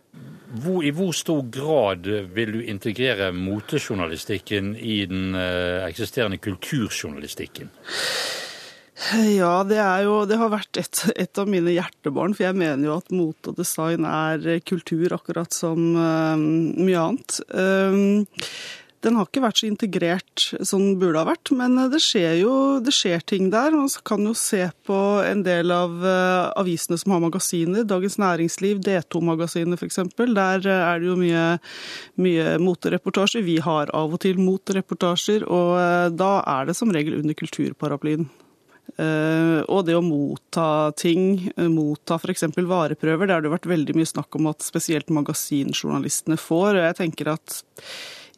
Hvor, 0.58 0.82
I 0.82 0.90
hvor 0.96 1.12
stor 1.12 1.42
grad 1.52 2.08
vil 2.34 2.52
du 2.56 2.60
integrere 2.64 3.30
motejournalistikken 3.36 4.74
i 4.80 5.02
den 5.06 5.36
eh, 5.36 5.84
eksisterende 5.86 6.40
kulturjournalistikken? 6.40 7.70
Ja, 9.38 9.60
det, 9.62 9.78
jo, 10.02 10.24
det 10.26 10.40
har 10.40 10.50
vært 10.50 10.80
et, 10.80 11.04
et, 11.14 11.38
av 11.38 11.46
mine 11.46 11.70
hjertebarn. 11.70 12.34
For 12.34 12.48
jeg 12.48 12.58
mener 12.58 12.88
jo 12.88 12.96
at 12.96 13.12
mote 13.14 13.52
og 13.52 13.60
design 13.60 14.08
er 14.08 14.58
kultur, 14.66 15.14
akkurat 15.14 15.54
som 15.54 15.92
uh, 15.94 16.34
mye 16.34 17.04
annet. 17.04 17.38
Uh, 17.52 18.26
den 19.04 19.18
har 19.18 19.28
ikke 19.28 19.42
vært 19.44 19.60
så 19.60 19.68
integrert 19.68 20.44
som 20.66 20.82
den 20.82 20.96
burde 20.98 21.20
ha 21.20 21.28
vært, 21.28 21.52
men 21.54 21.76
det 21.92 22.00
skjer 22.02 22.40
jo 22.40 22.54
det 22.82 22.94
skjer 22.94 23.22
ting 23.22 23.50
der. 23.52 23.74
Man 23.76 23.90
kan 24.06 24.24
jo 24.26 24.34
se 24.38 24.64
på 24.88 24.98
en 25.22 25.44
del 25.46 25.70
av 25.74 25.94
uh, 26.02 26.50
avisene 26.58 26.98
som 26.98 27.14
har 27.14 27.22
magasiner. 27.22 27.86
Dagens 27.86 28.18
Næringsliv, 28.18 28.82
D2-magasinet 28.86 29.78
f.eks. 29.78 30.02
Der 30.18 30.66
uh, 30.66 30.74
er 30.74 30.98
det 30.98 31.10
jo 31.10 31.14
mye, 31.20 31.46
mye 32.18 32.58
motereportasjer. 32.62 33.46
Vi 33.46 33.60
har 33.62 33.94
av 33.94 34.18
og 34.18 34.22
til 34.24 34.42
motereportasjer, 34.42 35.46
og 35.46 35.72
uh, 35.78 36.10
da 36.10 36.34
er 36.58 36.68
det 36.68 36.78
som 36.78 36.92
regel 36.94 37.20
under 37.20 37.38
kulturparaplyen. 37.38 38.26
Uh, 38.98 39.62
og 39.70 39.84
det 39.86 39.94
å 39.94 40.02
motta 40.02 40.90
ting, 40.98 41.50
motta 41.70 42.18
f.eks. 42.18 42.48
vareprøver, 42.56 43.28
det 43.28 43.36
har 43.36 43.46
det 43.46 43.54
vært 43.54 43.70
veldig 43.70 43.98
mye 43.98 44.10
snakk 44.10 44.38
om 44.40 44.50
at 44.50 44.66
spesielt 44.66 45.12
magasinjournalistene 45.14 46.40
får. 46.40 46.72
og 46.72 46.86
Jeg 46.88 47.02
tenker 47.04 47.36
at 47.36 47.60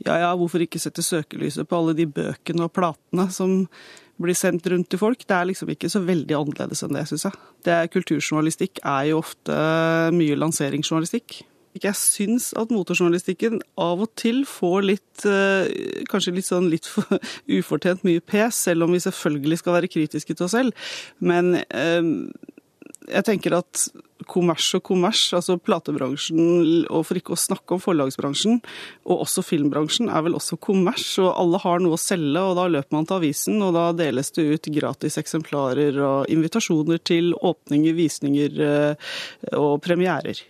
ja 0.07 0.16
ja, 0.23 0.30
hvorfor 0.38 0.62
ikke 0.64 0.80
sette 0.80 1.04
søkelyset 1.04 1.69
på 1.69 1.80
alle 1.80 1.97
de 1.99 2.07
bøkene 2.09 2.66
og 2.66 2.73
platene 2.76 3.28
som 3.35 3.66
blir 4.21 4.37
sendt 4.37 4.66
rundt 4.69 4.90
til 4.92 5.00
folk? 5.00 5.23
Det 5.25 5.37
er 5.37 5.49
liksom 5.49 5.71
ikke 5.73 5.90
så 5.92 6.02
veldig 6.04 6.37
annerledes 6.37 6.85
enn 6.85 6.97
det, 6.97 7.07
syns 7.09 7.26
jeg. 7.28 7.38
Det 7.64 7.76
er, 7.76 7.92
kulturjournalistikk 7.92 8.83
er 8.85 9.11
jo 9.11 9.21
ofte 9.23 9.57
mye 10.16 10.37
lanseringsjournalistikk. 10.40 11.40
Jeg 11.78 11.95
syns 11.95 12.49
at 12.59 12.73
motorjournalistikken 12.75 13.61
av 13.78 14.00
og 14.02 14.11
til 14.19 14.42
får 14.49 14.87
litt 14.88 15.25
eh, 15.28 16.02
Kanskje 16.11 16.35
litt 16.35 16.49
sånn 16.49 16.66
litt 16.73 16.88
for 16.90 17.07
ufortjent 17.61 18.02
mye 18.07 18.23
pes, 18.25 18.59
selv 18.66 18.88
om 18.88 18.97
vi 18.97 19.02
selvfølgelig 19.04 19.61
skal 19.61 19.76
være 19.78 19.92
kritiske 19.92 20.35
til 20.35 20.49
oss 20.49 20.57
selv. 20.57 20.90
Men 21.23 21.54
eh, 21.62 22.02
jeg 23.11 23.26
tenker 23.26 23.57
at 23.59 23.85
kommers 24.31 24.67
og 24.76 24.83
kommers, 24.87 25.23
altså 25.37 25.57
platebransjen, 25.59 26.87
og 26.93 27.05
for 27.09 27.19
ikke 27.19 27.35
å 27.35 27.40
snakke 27.40 27.76
om 27.76 27.83
forlagsbransjen, 27.83 28.61
og 29.09 29.25
også 29.25 29.45
filmbransjen, 29.47 30.11
er 30.12 30.25
vel 30.26 30.37
også 30.38 30.59
kommers. 30.62 31.07
Og 31.23 31.33
alle 31.33 31.61
har 31.62 31.83
noe 31.83 31.97
å 31.99 32.00
selge, 32.00 32.45
og 32.45 32.57
da 32.59 32.69
løper 32.71 32.97
man 32.97 33.09
til 33.09 33.19
avisen, 33.19 33.59
og 33.64 33.75
da 33.79 33.88
deles 33.97 34.33
det 34.37 34.47
ut 34.52 34.71
gratis 34.76 35.19
eksemplarer 35.21 35.99
og 36.05 36.31
invitasjoner 36.33 37.02
til 37.02 37.35
åpninger, 37.35 37.97
visninger 37.99 38.64
eh, 38.69 39.12
og 39.59 39.81
premierer. 39.85 40.45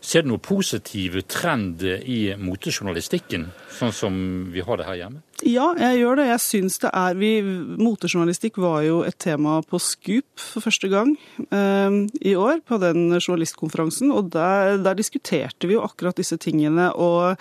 Ser 0.00 0.22
du 0.22 0.30
noen 0.30 0.42
positiv 0.44 1.16
trend 1.30 1.82
i 1.82 2.34
motejournalistikken, 2.38 3.48
sånn 3.78 3.94
som 3.94 4.18
vi 4.52 4.64
har 4.64 4.78
det 4.80 4.88
her 4.88 5.00
hjemme? 5.00 5.22
Ja, 5.44 5.70
jeg 5.80 6.00
gjør 6.00 6.20
det. 6.20 6.28
Jeg 6.30 6.42
syns 6.44 6.78
det 6.80 6.90
er 6.96 7.16
vi, 7.18 7.30
Motejournalistikk 7.76 8.60
var 8.62 8.80
jo 8.86 9.00
et 9.04 9.18
tema 9.20 9.58
på 9.66 9.80
Scoop 9.82 10.28
for 10.40 10.64
første 10.64 10.88
gang 10.92 11.16
eh, 11.50 11.98
i 12.24 12.36
år, 12.38 12.62
på 12.68 12.78
den 12.82 13.08
journalistkonferansen. 13.18 14.14
Og 14.14 14.30
der, 14.36 14.78
der 14.84 14.96
diskuterte 14.96 15.68
vi 15.68 15.76
jo 15.76 15.84
akkurat 15.84 16.16
disse 16.16 16.38
tingene. 16.40 16.92
og 16.94 17.36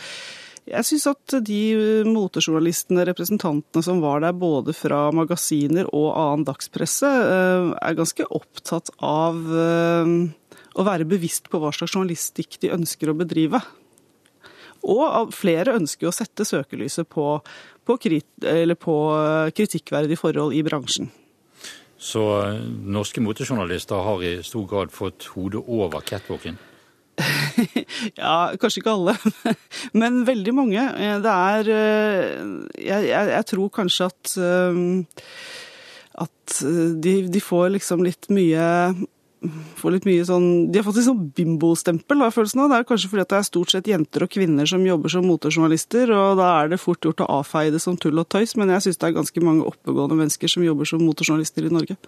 jeg 0.66 0.82
syns 0.88 1.04
at 1.12 1.34
de 1.46 1.60
motejournalistene, 2.10 3.04
representantene 3.06 3.86
som 3.86 4.00
var 4.02 4.24
der, 4.24 4.34
både 4.34 4.74
fra 4.74 5.12
magasiner 5.14 5.86
og 5.94 6.08
annen 6.18 6.46
dagspresse, 6.48 7.06
eh, 7.06 7.68
er 7.78 8.00
ganske 8.00 8.26
opptatt 8.34 8.90
av 8.98 9.38
eh, 9.54 10.16
å 10.76 10.86
være 10.86 11.08
bevisst 11.08 11.50
på 11.52 11.60
hva 11.62 11.72
slags 11.76 11.96
journalistikk 11.96 12.60
de 12.64 12.74
ønsker 12.76 13.12
å 13.12 13.18
bedrive. 13.18 13.62
Og 14.86 15.32
flere 15.34 15.78
ønsker 15.80 16.10
å 16.10 16.14
sette 16.14 16.46
søkelyset 16.46 17.08
på, 17.10 17.40
på, 17.88 17.98
krit, 18.02 18.28
på 18.84 18.98
kritikkverdige 19.56 20.20
forhold 20.20 20.54
i 20.54 20.62
bransjen. 20.68 21.10
Så 21.98 22.22
eh, 22.44 22.62
norske 22.86 23.24
motejournalister 23.24 24.04
har 24.06 24.24
i 24.24 24.38
stor 24.46 24.66
grad 24.70 24.94
fått 24.94 25.30
hodet 25.34 25.64
over 25.66 26.04
catwalken? 26.06 26.58
ja, 28.20 28.52
kanskje 28.60 28.82
ikke 28.82 28.94
alle, 28.94 29.16
men 30.02 30.26
veldig 30.28 30.54
mange. 30.54 30.82
Eh, 31.00 31.18
det 31.24 31.36
er 31.36 31.70
eh, 31.72 32.34
Jeg, 32.84 33.08
jeg, 33.08 33.30
jeg 33.32 33.52
tror 33.54 33.78
kanskje 33.82 34.10
at 34.12 34.36
at 36.16 36.60
de, 37.04 37.14
de, 37.28 37.40
får 37.44 37.74
liksom 37.74 38.04
litt 38.06 38.30
mye 38.32 38.66
får 39.80 39.96
litt 39.96 40.08
mye 40.08 40.26
sånn 40.28 40.48
De 40.72 40.80
har 40.80 40.86
fått 40.88 41.00
litt 41.00 41.08
sånn 41.08 41.24
bimbostempel, 41.38 42.22
har 42.24 42.34
følelsen 42.34 42.64
av. 42.64 42.72
Det 42.72 42.80
er 42.80 42.88
kanskje 42.90 43.12
fordi 43.12 43.26
det 43.30 43.40
er 43.40 43.48
stort 43.48 43.74
sett 43.74 43.90
jenter 43.90 44.26
og 44.26 44.34
kvinner 44.34 44.70
som 44.70 44.86
jobber 44.86 45.14
som 45.14 45.28
motejournalister, 45.30 46.12
og 46.16 46.40
da 46.42 46.52
er 46.62 46.74
det 46.74 46.82
fort 46.82 47.06
gjort 47.06 47.24
å 47.26 47.32
avfeie 47.40 47.74
det 47.74 47.82
som 47.84 47.98
tull 47.98 48.22
og 48.22 48.30
tøys, 48.32 48.56
men 48.60 48.74
jeg 48.76 48.88
syns 48.88 49.02
det 49.02 49.10
er 49.10 49.18
ganske 49.20 49.46
mange 49.46 49.68
oppegående 49.70 50.20
mennesker 50.20 50.52
som 50.52 50.66
jobber 50.66 50.90
som 50.90 51.04
motejournalister 51.06 51.68
i 51.68 51.74
Norge. 51.74 52.00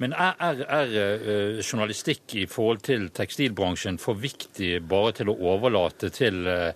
Men 0.00 0.12
er, 0.12 0.34
er, 0.40 0.62
er, 0.64 0.94
eh, 0.94 1.60
journalistikk 1.60 2.34
i 2.40 2.46
forhold 2.50 2.82
til 2.86 3.08
tekstilbransjen 3.16 3.98
for 4.00 4.18
viktig 4.20 4.78
bare 4.88 5.12
til 5.18 5.32
å 5.32 5.36
overlate 5.52 6.10
til 6.14 6.46
eh, 6.48 6.72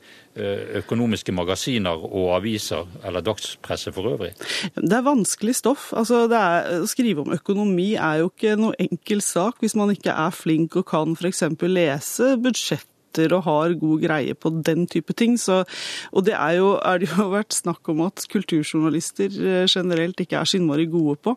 økonomiske 0.80 1.32
magasiner 1.36 2.04
og 2.04 2.32
aviser, 2.38 2.88
eller 3.04 3.24
dagspresse 3.24 3.92
for 3.94 4.14
øvrig? 4.14 4.32
Det 4.76 4.96
er 4.98 5.06
vanskelig 5.06 5.56
stoff. 5.60 5.90
Altså, 5.96 6.24
er, 6.28 6.82
å 6.82 6.90
skrive 6.90 7.24
om 7.24 7.36
økonomi 7.36 7.94
er 7.94 8.22
jo 8.22 8.32
ikke 8.32 8.56
noe 8.60 8.76
enkel 8.82 9.22
sak 9.24 9.62
hvis 9.62 9.76
man 9.78 9.94
ikke 9.94 10.14
er 10.14 10.34
flink 10.34 10.76
og 10.80 10.88
kan 10.90 11.16
f.eks. 11.16 11.46
lese 11.64 12.34
budsjett 12.42 12.88
sitter 13.14 13.34
og 13.36 13.44
har 13.46 13.74
god 13.78 14.02
greie 14.02 14.34
på 14.34 14.50
den 14.64 14.86
type 14.86 15.14
ting. 15.14 15.36
Så, 15.38 15.64
og 16.12 16.24
det 16.26 16.34
er, 16.34 16.58
jo, 16.58 16.74
er 16.82 16.98
det 16.98 17.10
jo 17.10 17.28
vært 17.38 17.54
snakk 17.54 17.88
om 17.88 18.04
at 18.06 18.24
kulturjournalister 18.30 19.30
eh, 19.30 19.66
generelt 19.68 20.20
ikke 20.20 20.40
er 20.40 20.48
så 20.48 20.58
innmari 20.58 20.86
gode 20.90 21.16
på. 21.22 21.36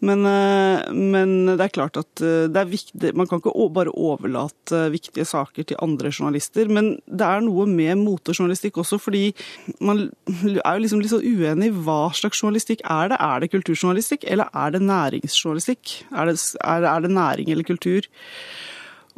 Men, 0.00 0.24
eh, 0.26 0.88
men, 0.92 1.54
det 1.54 1.60
er 1.66 1.74
klart 1.74 1.98
at 2.00 2.22
eh, 2.22 2.48
det 2.48 2.62
er 2.62 2.70
viktig, 2.72 3.14
man 3.14 3.28
kan 3.28 3.42
ikke 3.42 3.54
bare 3.74 3.94
overlate 3.94 4.86
viktige 4.92 5.26
saker 5.28 5.68
til 5.68 5.80
andre 5.82 6.12
journalister. 6.12 6.68
Men 6.68 6.96
det 7.06 7.26
er 7.26 7.44
noe 7.44 7.66
med 7.68 8.00
motejournalistikk 8.00 8.80
også, 8.82 9.00
fordi 9.02 9.32
man 9.80 10.08
er 10.28 10.72
jo 10.76 10.84
liksom 10.84 11.02
litt 11.02 11.12
sånn 11.12 11.26
uenig 11.26 11.70
i 11.70 11.76
hva 11.84 12.08
slags 12.16 12.40
journalistikk 12.42 12.84
er 12.84 13.12
det. 13.12 13.20
Er 13.20 13.42
det 13.42 13.52
kulturjournalistikk, 13.52 14.24
eller 14.28 14.50
er 14.56 14.74
det 14.74 14.84
næringsjournalistikk? 14.86 15.98
Er 16.14 16.30
det, 16.30 16.38
er, 16.64 16.88
er 16.88 17.04
det 17.04 17.12
næring 17.12 17.52
eller 17.52 17.66
kultur? 17.66 18.08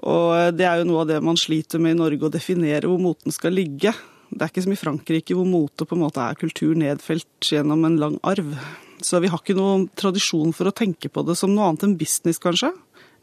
Og 0.01 0.57
det 0.57 0.65
er 0.65 0.81
jo 0.81 0.89
noe 0.89 1.03
av 1.05 1.11
det 1.11 1.19
man 1.25 1.39
sliter 1.39 1.83
med 1.83 1.97
i 1.97 2.01
Norge, 2.01 2.25
å 2.25 2.33
definere 2.33 2.89
hvor 2.89 3.01
moten 3.03 3.35
skal 3.35 3.53
ligge. 3.57 3.93
Det 4.31 4.45
er 4.45 4.53
ikke 4.53 4.65
som 4.65 4.75
i 4.75 4.79
Frankrike, 4.79 5.37
hvor 5.37 5.49
mote 5.49 5.85
på 5.89 5.97
en 5.97 6.05
måte 6.05 6.23
er 6.23 6.39
kultur 6.39 6.77
nedfelt 6.79 7.51
gjennom 7.51 7.85
en 7.89 7.99
lang 8.01 8.17
arv. 8.25 8.55
Så 9.03 9.21
vi 9.21 9.31
har 9.33 9.41
ikke 9.43 9.57
noen 9.59 9.89
tradisjon 9.97 10.55
for 10.57 10.71
å 10.71 10.77
tenke 10.77 11.11
på 11.13 11.25
det 11.27 11.37
som 11.41 11.53
noe 11.53 11.69
annet 11.69 11.87
enn 11.89 11.99
business, 12.01 12.41
kanskje. 12.41 12.73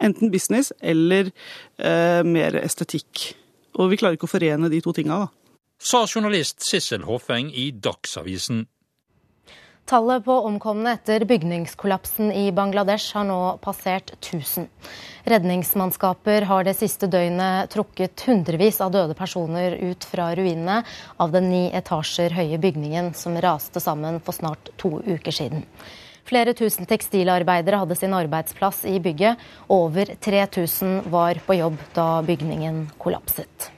Enten 0.03 0.33
business 0.33 0.71
eller 0.77 1.31
eh, 1.31 2.21
mer 2.27 2.59
estetikk. 2.59 3.31
Og 3.77 3.91
vi 3.91 3.99
klarer 4.01 4.17
ikke 4.17 4.29
å 4.29 4.33
forene 4.33 4.69
de 4.73 4.81
to 4.83 4.93
tinga, 4.93 5.25
da. 5.25 5.31
Sa 5.77 6.03
journalist 6.09 6.65
Sissel 6.65 7.05
Hoffeng 7.05 7.51
i 7.53 7.69
Dagsavisen. 7.71 8.65
Tallet 9.87 10.25
på 10.25 10.33
omkomne 10.43 10.91
etter 10.97 11.23
bygningskollapsen 11.23 12.31
i 12.35 12.49
Bangladesh 12.51 13.15
har 13.15 13.23
nå 13.23 13.37
passert 13.63 14.09
1000. 14.17 14.65
Redningsmannskaper 15.31 16.43
har 16.49 16.65
det 16.67 16.73
siste 16.75 17.07
døgnet 17.07 17.71
trukket 17.71 18.25
hundrevis 18.27 18.81
av 18.83 18.91
døde 18.91 19.15
personer 19.15 19.77
ut 19.79 20.03
fra 20.03 20.33
ruinene 20.35 20.81
av 21.23 21.31
den 21.31 21.47
ni 21.53 21.61
etasjer 21.71 22.35
høye 22.35 22.59
bygningen 22.59 23.13
som 23.15 23.39
raste 23.39 23.79
sammen 23.79 24.19
for 24.19 24.35
snart 24.35 24.73
to 24.75 24.91
uker 25.07 25.31
siden. 25.39 25.63
Flere 26.27 26.51
tusen 26.51 26.83
tekstilarbeidere 26.83 27.79
hadde 27.79 27.95
sin 27.95 28.17
arbeidsplass 28.19 28.83
i 28.91 28.97
bygget. 28.99 29.39
Over 29.71 30.17
3000 30.19 31.07
var 31.15 31.39
på 31.47 31.61
jobb 31.61 31.79
da 31.95 32.09
bygningen 32.27 32.89
kollapset. 32.99 33.71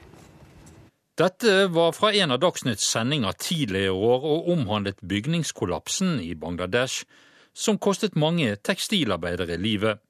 Dette 1.20 1.66
var 1.66 1.92
fra 1.92 2.14
en 2.16 2.30
av 2.32 2.38
Dagsnytts 2.40 2.86
sendinger 2.94 3.34
tidligere 3.36 3.90
i 3.90 4.04
år 4.12 4.22
og 4.24 4.46
omhandlet 4.54 5.02
bygningskollapsen 5.04 6.14
i 6.24 6.32
Bangladesh, 6.32 7.04
som 7.52 7.76
kostet 7.76 8.16
mange 8.16 8.54
tekstilarbeidere 8.64 9.58
livet. 9.60 10.00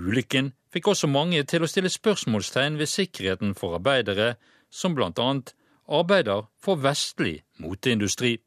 Ulykken 0.00 0.54
fikk 0.72 0.88
også 0.94 1.10
mange 1.12 1.42
til 1.44 1.66
å 1.66 1.68
stille 1.68 1.92
spørsmålstegn 1.92 2.78
ved 2.80 2.88
sikkerheten 2.88 3.52
for 3.58 3.76
arbeidere 3.76 4.36
som 4.70 4.96
annet 4.96 5.52
arbeider 5.90 6.48
for 6.56 6.80
vestlig 6.80 7.42
moteindustri. 7.58 8.38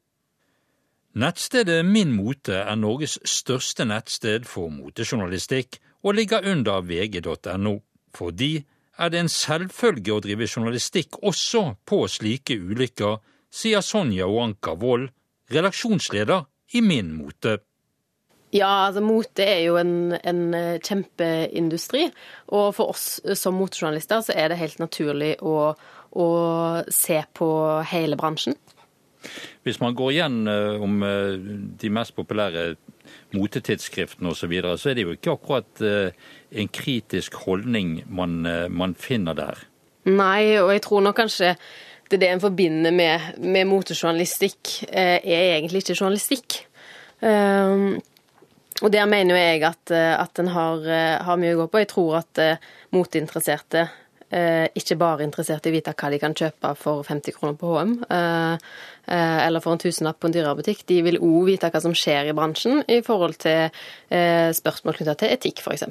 Nettstedet 1.14 1.84
Min 1.86 2.10
Mote 2.16 2.64
er 2.64 2.74
Norges 2.74 3.20
største 3.22 3.84
nettsted 3.86 4.48
for 4.50 4.72
motejournalistikk 4.72 5.78
og 6.02 6.18
ligger 6.18 6.42
under 6.42 6.82
vg.no, 6.82 7.78
fordi 8.10 8.64
er 8.98 9.10
det 9.10 9.20
en 9.20 9.30
selvfølge 9.30 10.14
å 10.14 10.22
drive 10.22 10.48
journalistikk 10.48 11.18
også 11.22 11.66
på 11.86 12.04
slike 12.10 12.56
ulykker, 12.58 13.20
sier 13.54 13.84
Sonja 13.84 14.26
Oanka 14.30 14.74
Wold, 14.78 15.10
redaksjonsleder 15.52 16.46
i 16.74 16.82
Min 16.82 17.12
Mote. 17.18 17.58
Ja, 18.54 18.86
altså 18.86 19.02
mote 19.02 19.42
er 19.42 19.64
jo 19.64 19.78
en, 19.80 20.14
en, 20.14 20.42
eh, 20.54 20.76
kjempeindustri. 20.78 22.06
Og 22.54 22.68
for 22.76 22.92
oss 22.94 23.18
som 23.38 23.56
motejournalister 23.58 24.22
så 24.22 24.36
er 24.38 24.52
det 24.52 24.60
helt 24.60 24.78
naturlig 24.78 25.32
å, 25.42 25.72
å 25.74 26.28
se 26.86 27.18
på 27.34 27.48
hele 27.90 28.18
bransjen. 28.20 28.54
Hvis 29.66 29.80
man 29.82 29.96
går 29.98 30.12
igjen 30.14 30.38
eh, 30.50 30.82
om 30.86 31.02
eh, 31.02 31.34
de 31.82 31.90
mest 31.90 32.14
populære 32.14 32.76
motetidsskriftene 33.34 34.30
osv., 34.30 34.44
så, 34.44 34.50
videre, 34.50 34.76
så 34.78 34.90
er 34.90 34.98
det 34.98 35.06
jo 35.06 35.14
ikke 35.16 35.34
akkurat 35.34 35.82
en 35.84 36.70
kritisk 36.72 37.38
holdning 37.44 37.96
man, 38.08 38.42
man, 38.70 38.94
finner 38.94 39.36
der. 39.38 39.64
Nei, 40.04 40.56
og 40.60 40.72
jeg 40.74 40.84
tror 40.84 41.04
nok 41.04 41.16
kanskje 41.16 41.54
det, 42.10 42.20
det 42.20 42.28
en 42.28 42.42
forbinder 42.42 42.92
med, 42.94 43.38
med 43.40 43.68
motejournalistikk, 43.70 44.74
er 44.92 45.24
egentlig 45.24 45.82
ikke 45.82 45.96
journalistikk. 45.96 46.58
Um, 47.24 47.96
og 48.82 48.92
der 48.92 49.08
mener 49.08 49.34
jo 49.34 49.40
jeg 49.40 49.62
at, 49.64 49.94
at 49.94 50.40
en 50.42 50.50
har, 50.52 50.88
har, 51.24 51.40
mye 51.40 51.54
å 51.54 51.62
gå 51.62 51.68
på. 51.72 51.80
Jeg 51.80 51.90
tror 51.94 52.18
at 52.20 52.42
uh, 52.42 52.72
moteinteresserte 52.92 53.86
ikke 54.30 54.96
bare 54.98 55.22
er 55.22 55.28
interessert 55.28 55.66
i 55.66 55.70
å 55.70 55.74
vite 55.74 55.94
hva 55.94 56.10
de 56.10 56.18
kan 56.22 56.34
kjøpe 56.34 56.72
for 56.80 57.04
50 57.06 57.36
kroner 57.36 57.58
på 57.60 57.74
HM, 57.74 57.94
uh, 58.08 58.56
eller 59.06 59.62
for 59.62 59.76
en 59.76 59.82
tusenlapp 59.82 60.18
på 60.18 60.30
en 60.30 60.36
dyrebutikk. 60.36 60.84
De 60.88 61.02
vil 61.06 61.20
òg 61.20 61.50
vite 61.52 61.70
hva 61.70 61.82
som 61.84 61.94
skjer 61.94 62.30
i 62.32 62.36
bransjen 62.36 62.82
i 62.88 63.02
forhold 63.04 63.38
til 63.44 63.68
spørsmål 64.56 64.96
knytta 64.98 65.18
til 65.20 65.34
etikk, 65.36 65.60
f.eks. 65.60 65.88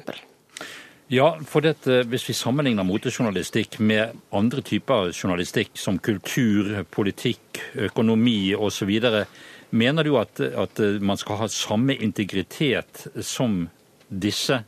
Ja, 1.12 1.36
for 1.44 1.60
dette, 1.60 2.02
Hvis 2.08 2.28
vi 2.28 2.34
sammenligner 2.34 2.82
motejournalistikk 2.82 3.78
med 3.78 4.16
andre 4.32 4.62
typer 4.62 5.12
journalistikk, 5.12 5.76
som 5.76 5.98
kultur, 5.98 6.84
politikk, 6.90 7.60
økonomi 7.76 8.54
osv., 8.54 8.90
mener 9.70 10.02
du 10.02 10.16
at, 10.16 10.40
at 10.40 10.80
man 11.00 11.16
skal 11.16 11.36
ha 11.36 11.48
samme 11.48 11.94
integritet 11.94 13.06
som 13.20 13.68
disse? 14.08 14.64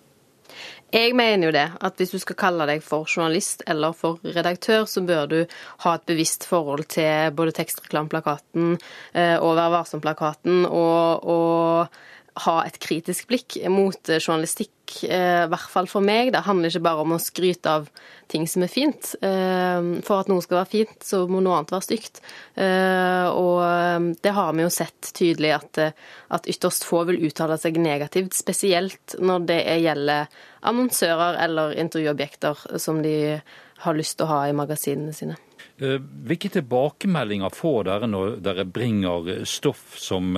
Jeg 0.95 1.17
mener 1.19 1.49
jo 1.49 1.53
det, 1.55 1.65
at 1.83 1.99
hvis 1.99 2.13
du 2.15 2.21
skal 2.23 2.37
kalle 2.39 2.67
deg 2.71 2.83
for 2.85 3.09
journalist 3.11 3.65
eller 3.67 3.95
for 3.97 4.21
redaktør, 4.23 4.85
så 4.87 5.03
bør 5.03 5.25
du 5.27 5.39
ha 5.83 5.95
et 5.97 6.05
bevisst 6.07 6.47
forhold 6.47 6.87
til 6.95 7.35
både 7.35 7.55
tekstreklameplakaten 7.59 8.77
eh, 9.13 9.35
og 9.35 9.57
Vær 9.59 9.73
varsom-plakaten 9.75 10.63
og, 10.69 11.27
og 11.27 11.99
ha 12.45 12.57
et 12.67 12.77
kritisk 12.83 13.31
blikk 13.31 13.57
mot 13.73 14.11
journalistikk, 14.19 15.05
eh, 15.09 15.45
i 15.45 15.49
hvert 15.51 15.71
fall 15.73 15.89
for 15.89 16.05
meg. 16.05 16.33
Det 16.35 16.45
handler 16.45 16.69
ikke 16.71 16.85
bare 16.85 17.05
om 17.05 17.15
å 17.17 17.21
skryte 17.23 17.73
av 17.79 17.89
ting 18.29 18.45
som 18.51 18.65
er 18.67 18.73
fint. 18.73 19.15
Eh, 19.25 19.89
for 20.05 20.21
at 20.21 20.29
noe 20.29 20.45
skal 20.45 20.61
være 20.61 20.73
fint, 20.75 20.99
så 21.07 21.23
må 21.31 21.41
noe 21.41 21.57
annet 21.57 21.73
være 21.73 21.87
stygt. 21.89 22.21
Eh, 22.61 23.29
og 23.31 24.21
det 24.21 24.35
har 24.37 24.53
vi 24.53 24.67
jo 24.67 24.75
sett 24.75 25.13
tydelig 25.17 25.55
at, 25.57 25.83
at 26.29 26.51
ytterst 26.51 26.85
få 26.85 27.07
vil 27.09 27.25
uttale 27.31 27.57
seg 27.61 27.81
negativt, 27.81 28.37
spesielt 28.37 29.17
når 29.19 29.49
det 29.49 29.61
gjelder 29.87 30.29
annonsører 30.67 31.41
eller 31.47 31.77
intervjuobjekter 31.81 32.79
som 32.83 33.01
de 33.05 33.41
har 33.85 33.97
lyst 33.97 34.19
til 34.19 34.27
å 34.27 34.33
ha 34.35 34.47
i 34.49 34.57
magasinene 34.57 35.15
sine. 35.17 35.37
Hvilke 35.77 36.49
tilbakemeldinger 36.55 37.53
får 37.53 37.83
dere 37.85 38.09
når 38.09 38.39
dere 38.45 38.65
bringer 38.65 39.45
stoff 39.45 39.99
som 40.01 40.33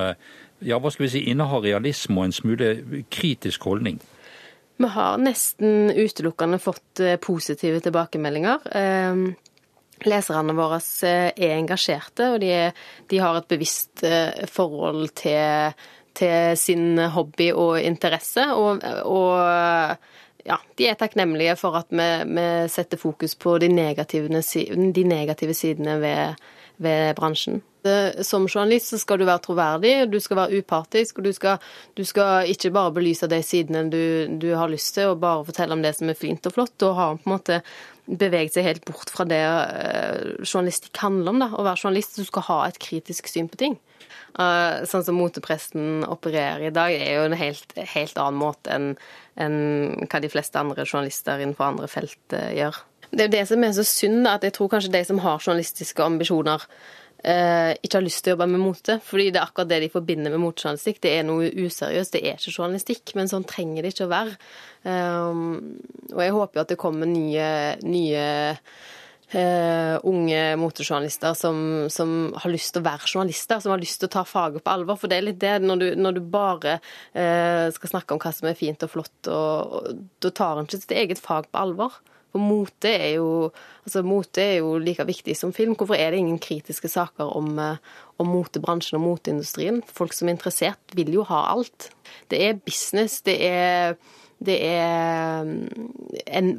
ja, 0.60 0.78
hva 0.78 0.90
skal 0.92 1.06
vi 1.06 1.12
si, 1.12 1.24
innehar 1.30 1.62
realisme 1.64 2.20
og 2.20 2.28
en 2.28 2.34
smule 2.34 2.70
kritisk 3.12 3.66
holdning? 3.68 4.00
Vi 4.78 4.88
har 4.94 5.18
nesten 5.18 5.90
utelukkende 5.90 6.60
fått 6.62 7.02
eh, 7.02 7.16
positive 7.18 7.80
tilbakemeldinger. 7.82 8.66
Ehm, 8.78 9.24
leserne 10.06 10.54
våre 10.54 10.78
eh, 11.06 11.32
er 11.34 11.56
engasjerte, 11.56 12.32
og 12.34 12.42
de, 12.44 12.52
de 13.10 13.22
har 13.22 13.40
et 13.40 13.48
bevisst 13.50 14.04
eh, 14.06 14.46
forhold 14.46 15.10
til, 15.18 15.74
til, 16.14 16.54
sin 16.58 17.02
hobby 17.10 17.50
og 17.50 17.80
interesse. 17.82 18.46
Og, 18.54 18.86
og 19.10 19.34
ja, 20.46 20.60
de 20.78 20.86
er 20.86 21.00
takknemlige 21.00 21.58
for 21.58 21.80
at 21.80 21.90
vi, 21.90 22.08
vi 22.30 22.46
setter 22.70 23.02
fokus 23.02 23.34
på 23.34 23.58
de 23.58 23.72
negative, 23.72 24.30
de 24.30 25.04
negative 25.10 25.58
sidene 25.58 25.98
ved, 26.02 26.38
ved 26.78 27.14
bransjen. 27.18 27.64
Som 28.26 28.48
journalist 28.48 28.90
så 28.90 28.98
skal 28.98 29.20
du 29.20 29.26
være 29.28 29.42
troverdig, 29.44 29.92
du 30.10 30.18
skal 30.20 30.40
være 30.40 30.58
upartisk, 30.60 31.20
og 31.20 31.28
du 31.28 31.32
skal, 31.32 31.62
du 31.94 32.02
skal 32.04 32.50
ikke 32.50 32.72
bare 32.74 32.94
belyse 32.96 33.28
de 33.30 33.38
sidene 33.46 33.84
du, 33.92 34.00
du, 34.42 34.48
har 34.58 34.70
lyst 34.72 34.96
til, 34.96 35.12
og 35.12 35.20
bare 35.22 35.46
fortelle 35.46 35.76
om 35.76 35.84
det 35.84 35.94
som 35.96 36.10
er 36.10 36.18
fint 36.18 36.48
og 36.50 36.56
flott. 36.56 36.74
Da 36.80 36.90
har 36.96 37.12
han 37.12 37.22
på 37.22 37.30
en 37.30 37.36
måte 37.36 37.60
beveget 38.08 38.56
seg 38.56 38.66
helt 38.66 38.84
bort 38.88 39.12
fra 39.12 39.26
det 39.28 39.40
uh, 39.44 40.42
journalistikk 40.42 40.98
handler 41.04 41.34
om. 41.34 41.42
Da. 41.44 41.50
Å 41.54 41.66
være 41.66 41.82
journalist, 41.84 42.18
du 42.18 42.26
skal 42.28 42.46
ha 42.48 42.58
et 42.66 42.80
kritisk 42.82 43.30
syn 43.30 43.50
på 43.52 43.60
ting. 43.60 43.78
Uh, 44.38 44.84
sånn 44.88 45.04
som 45.06 45.18
motepresten 45.18 46.04
opererer 46.08 46.68
i 46.68 46.74
dag, 46.74 46.94
er 46.94 47.18
jo 47.18 47.24
en 47.28 47.38
helt, 47.38 47.74
helt 47.94 48.20
annen 48.20 48.42
måte 48.42 48.74
enn 48.74 48.92
en 49.38 49.58
hva 50.10 50.18
de 50.18 50.30
fleste 50.32 50.58
andre 50.58 50.82
journalister 50.82 51.38
innenfor 51.38 51.68
andre 51.68 51.90
felt 51.90 52.34
gjør. 52.34 52.80
Det 53.10 53.22
er 53.22 53.28
jo 53.28 53.36
det 53.36 53.44
som 53.48 53.64
er 53.64 53.74
så 53.76 53.84
synd, 53.86 54.26
at 54.28 54.44
jeg 54.44 54.56
tror 54.56 54.70
kanskje 54.72 54.92
de 54.92 55.04
som 55.06 55.20
har 55.22 55.38
journalistiske 55.40 56.04
ambisjoner, 56.04 56.64
eh, 57.22 57.72
ikke 57.82 57.98
har 57.98 58.04
lyst 58.04 58.24
til 58.24 58.32
å 58.32 58.36
jobbe 58.36 58.50
med 58.52 58.62
mote. 58.62 58.98
Fordi 59.04 59.30
det 59.32 59.40
er 59.40 59.46
akkurat 59.46 59.70
det 59.70 59.80
de 59.84 59.90
forbinder 59.92 60.34
med 60.34 60.42
motejournalistikk. 60.42 61.00
Det 61.04 61.14
er 61.16 61.26
noe 61.28 61.48
useriøst, 61.48 62.14
det 62.14 62.22
er 62.24 62.38
ikke 62.38 62.54
journalistikk. 62.54 63.14
Men 63.18 63.30
sånn 63.30 63.48
trenger 63.48 63.84
det 63.84 63.94
ikke 63.94 64.06
å 64.08 64.12
være. 64.12 64.36
Um, 64.84 65.42
og 66.12 66.22
jeg 66.22 66.36
håper 66.36 66.60
jo 66.60 66.64
at 66.66 66.72
det 66.74 66.80
kommer 66.80 67.10
nye, 67.10 67.50
nye 67.86 68.28
Uh, 69.28 70.00
unge 70.08 70.54
motejournalister 70.56 71.34
som, 71.36 71.58
som, 71.92 72.30
har 72.32 72.48
lyst 72.48 72.72
til 72.72 72.80
å 72.80 72.86
være 72.86 73.10
journalister, 73.10 73.58
som 73.60 73.74
har 73.74 73.82
lyst 73.82 74.00
til 74.00 74.08
å 74.08 74.14
ta 74.14 74.22
faget 74.24 74.64
på 74.64 74.72
alvor. 74.72 74.96
For 74.96 75.12
det 75.12 75.18
er 75.18 75.26
litt 75.26 75.40
det, 75.42 75.50
når 75.60 75.82
du, 75.82 75.84
når 76.00 76.16
du 76.16 76.20
bare 76.32 76.78
uh, 76.80 77.68
skal 77.76 77.92
snakke 77.92 78.16
om 78.16 78.22
hva 78.22 78.32
som 78.32 78.48
er 78.48 78.56
fint 78.56 78.86
og 78.86 78.94
flott, 78.94 79.28
og, 79.28 79.74
og 79.82 80.00
da 80.24 80.32
tar 80.32 80.56
en 80.56 80.70
ikke 80.70 80.80
sitt 80.80 80.96
eget 80.96 81.20
fag 81.20 81.50
på 81.52 81.60
alvor. 81.60 82.00
For 82.32 82.42
mote 82.42 82.90
er, 82.90 83.14
jo, 83.16 83.48
altså 83.86 84.02
mote 84.04 84.42
er 84.42 84.56
jo 84.60 84.74
like 84.82 85.06
viktig 85.08 85.36
som 85.36 85.52
film. 85.56 85.74
Hvorfor 85.78 85.96
er 85.96 86.12
det 86.12 86.20
ingen 86.22 86.40
kritiske 86.42 86.90
saker 86.92 87.30
om, 87.36 87.54
eh, 87.62 87.80
om 88.20 88.28
motebransjen 88.28 88.98
og 89.00 89.06
moteindustrien? 89.06 89.80
Folk 89.88 90.12
som 90.16 90.28
er 90.28 90.36
interessert, 90.36 90.96
vil 90.98 91.12
jo 91.16 91.24
ha 91.30 91.46
alt. 91.54 91.90
Det 92.28 92.42
er 92.44 92.60
business. 92.60 93.22
Det 93.24 93.38
er, 93.48 93.96
det 94.44 94.58
er 94.68 95.48
mm, 95.48 95.92
en 96.26 96.52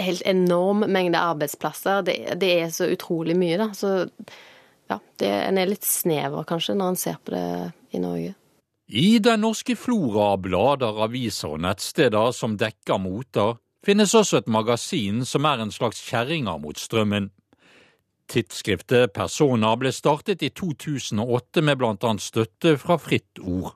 helt 0.00 0.26
enorm 0.26 0.86
mengde 0.90 1.20
arbeidsplasser. 1.20 2.02
Det, 2.08 2.18
det 2.42 2.52
er 2.64 2.74
så 2.74 2.90
utrolig 2.90 3.38
mye, 3.38 3.60
da. 3.60 3.70
Så 3.76 3.94
ja, 4.90 4.98
det, 5.22 5.30
en 5.30 5.58
er 5.60 5.70
litt 5.70 5.86
snever 5.86 6.46
kanskje 6.48 6.76
når 6.76 6.94
en 6.94 7.02
ser 7.06 7.18
på 7.22 7.36
det 7.36 7.48
i 7.94 8.02
Norge. 8.02 8.34
I 8.92 9.18
den 9.24 9.40
norske 9.40 9.76
flora 9.78 10.32
av 10.34 10.42
blader, 10.44 10.98
aviser 11.06 11.54
og 11.54 11.62
nettsteder 11.64 12.34
som 12.36 12.58
dekker 12.60 12.98
moter, 13.00 13.54
finnes 13.86 14.14
også 14.14 14.42
et 14.42 14.50
magasin 14.50 15.24
som 15.28 15.46
er 15.48 15.62
en 15.62 15.72
slags 15.74 16.00
kjerringer 16.06 16.60
mot 16.62 16.78
strømmen. 16.78 17.30
Tidsskriftet 18.30 19.12
Persona 19.12 19.74
ble 19.76 19.92
startet 19.92 20.42
i 20.46 20.50
2008 20.54 21.64
med 21.66 21.82
annet 21.84 22.22
støtte 22.24 22.76
fra 22.80 22.96
Fritt 23.00 23.42
Ord. 23.42 23.74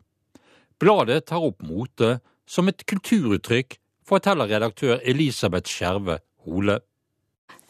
Bladet 0.81 1.27
tar 1.29 1.45
opp 1.45 1.65
mote 1.65 2.19
som 2.47 2.69
et 2.71 2.85
kulturuttrykk, 2.87 3.79
forteller 4.07 4.49
redaktør 4.49 5.01
Elisabeth 5.03 5.71
Skjerve 5.71 6.21
Hole. 6.47 6.79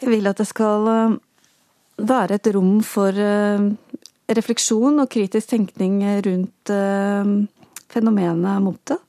Jeg 0.03 0.11
vil 0.13 0.29
at 0.29 0.43
det 0.43 0.49
skal 0.51 0.91
eh, 0.93 1.15
være 2.05 2.37
et 2.37 2.51
rom 2.55 2.83
for 2.85 3.17
eh, 3.17 3.71
refleksjon 4.37 5.01
og 5.01 5.09
kritisk 5.13 5.55
tenkning 5.55 6.03
rundt 6.27 6.75
eh, 6.75 7.33
fenomenet 7.95 8.63
mote. 8.63 9.01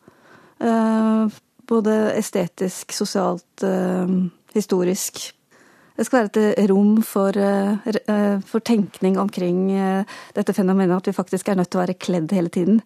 Både 1.67 1.95
estetisk, 2.15 2.93
sosialt, 2.95 3.63
historisk. 4.55 5.19
Det 5.97 6.05
skal 6.05 6.21
være 6.21 6.43
et 6.53 6.69
rom 6.69 7.01
for, 7.03 7.35
for 8.47 8.63
tenkning 8.63 9.17
omkring 9.19 9.65
dette 10.37 10.55
fenomenet, 10.55 10.95
at 11.01 11.09
vi 11.09 11.15
faktisk 11.17 11.49
er 11.49 11.57
nødt 11.59 11.71
til 11.73 11.81
å 11.81 11.83
være 11.83 11.97
kledd 11.99 12.31
hele 12.31 12.53
tiden. 12.53 12.79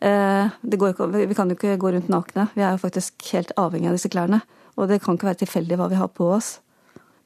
Ikke, 0.00 1.06
vi 1.14 1.34
kan 1.38 1.52
jo 1.52 1.56
ikke 1.56 1.76
gå 1.78 1.92
rundt 1.94 2.10
nakne. 2.10 2.48
Vi 2.56 2.64
er 2.64 2.74
jo 2.74 2.82
faktisk 2.82 3.28
helt 3.32 3.52
avhengig 3.60 3.92
av 3.92 3.98
disse 4.00 4.10
klærne. 4.10 4.40
Og 4.76 4.88
det 4.88 5.00
kan 5.02 5.16
ikke 5.16 5.30
være 5.30 5.44
tilfeldig 5.44 5.78
hva 5.80 5.88
vi 5.92 6.00
har 6.00 6.10
på 6.12 6.28
oss. 6.36 6.56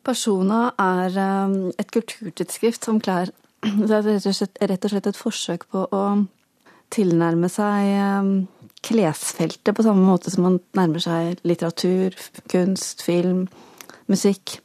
Persona 0.06 0.70
er 0.80 1.16
et 1.78 1.90
kulturtidsskrift 1.92 2.86
som 2.86 3.00
klær. 3.02 3.32
Det 3.60 3.92
er 3.92 4.06
rett 4.06 4.26
og, 4.26 4.90
slett, 4.90 5.06
et 5.06 5.18
forsøk 5.18 5.66
på 5.68 5.84
å 5.92 6.04
tilnærme 6.90 7.50
seg 7.52 7.90
klesfeltet 8.86 9.76
på 9.76 9.84
samme 9.84 10.04
måte 10.06 10.32
som 10.32 10.46
man 10.46 10.58
nærmer 10.76 11.02
seg 11.04 11.40
litteratur, 11.46 12.16
kunst, 12.50 13.04
film, 13.04 13.46
musikk. 14.10 14.58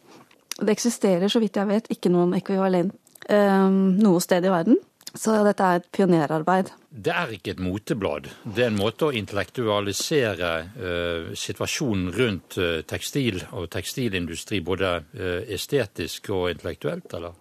Det 0.55 0.71
eksisterer, 0.71 1.27
så 1.27 1.41
vidt 1.43 1.59
jeg 1.59 1.67
vet, 1.69 1.89
ikke 1.91 2.11
noen 2.13 2.35
ekvivalent 2.37 2.95
um, 3.29 3.95
noe 3.99 4.21
sted 4.23 4.45
i 4.45 4.53
verden. 4.53 4.79
Så 5.15 5.31
dette 5.47 5.63
er 5.63 5.79
et 5.79 5.85
pionerarbeid. 5.95 6.73
Det 6.91 7.11
er 7.11 7.31
ikke 7.31 7.53
et 7.53 7.61
moteblad. 7.63 8.27
Det 8.43 8.65
er 8.65 8.71
en 8.71 8.79
måte 8.79 9.07
å 9.07 9.13
intellektualisere 9.15 10.51
uh, 10.75 11.29
situasjonen 11.39 12.09
rundt 12.15 12.57
uh, 12.59 12.81
tekstil 12.87 13.39
og 13.55 13.69
tekstilindustri, 13.71 14.59
både 14.65 14.91
uh, 15.15 15.39
estetisk 15.55 16.31
og 16.35 16.49
intellektuelt, 16.51 17.07
eller? 17.15 17.35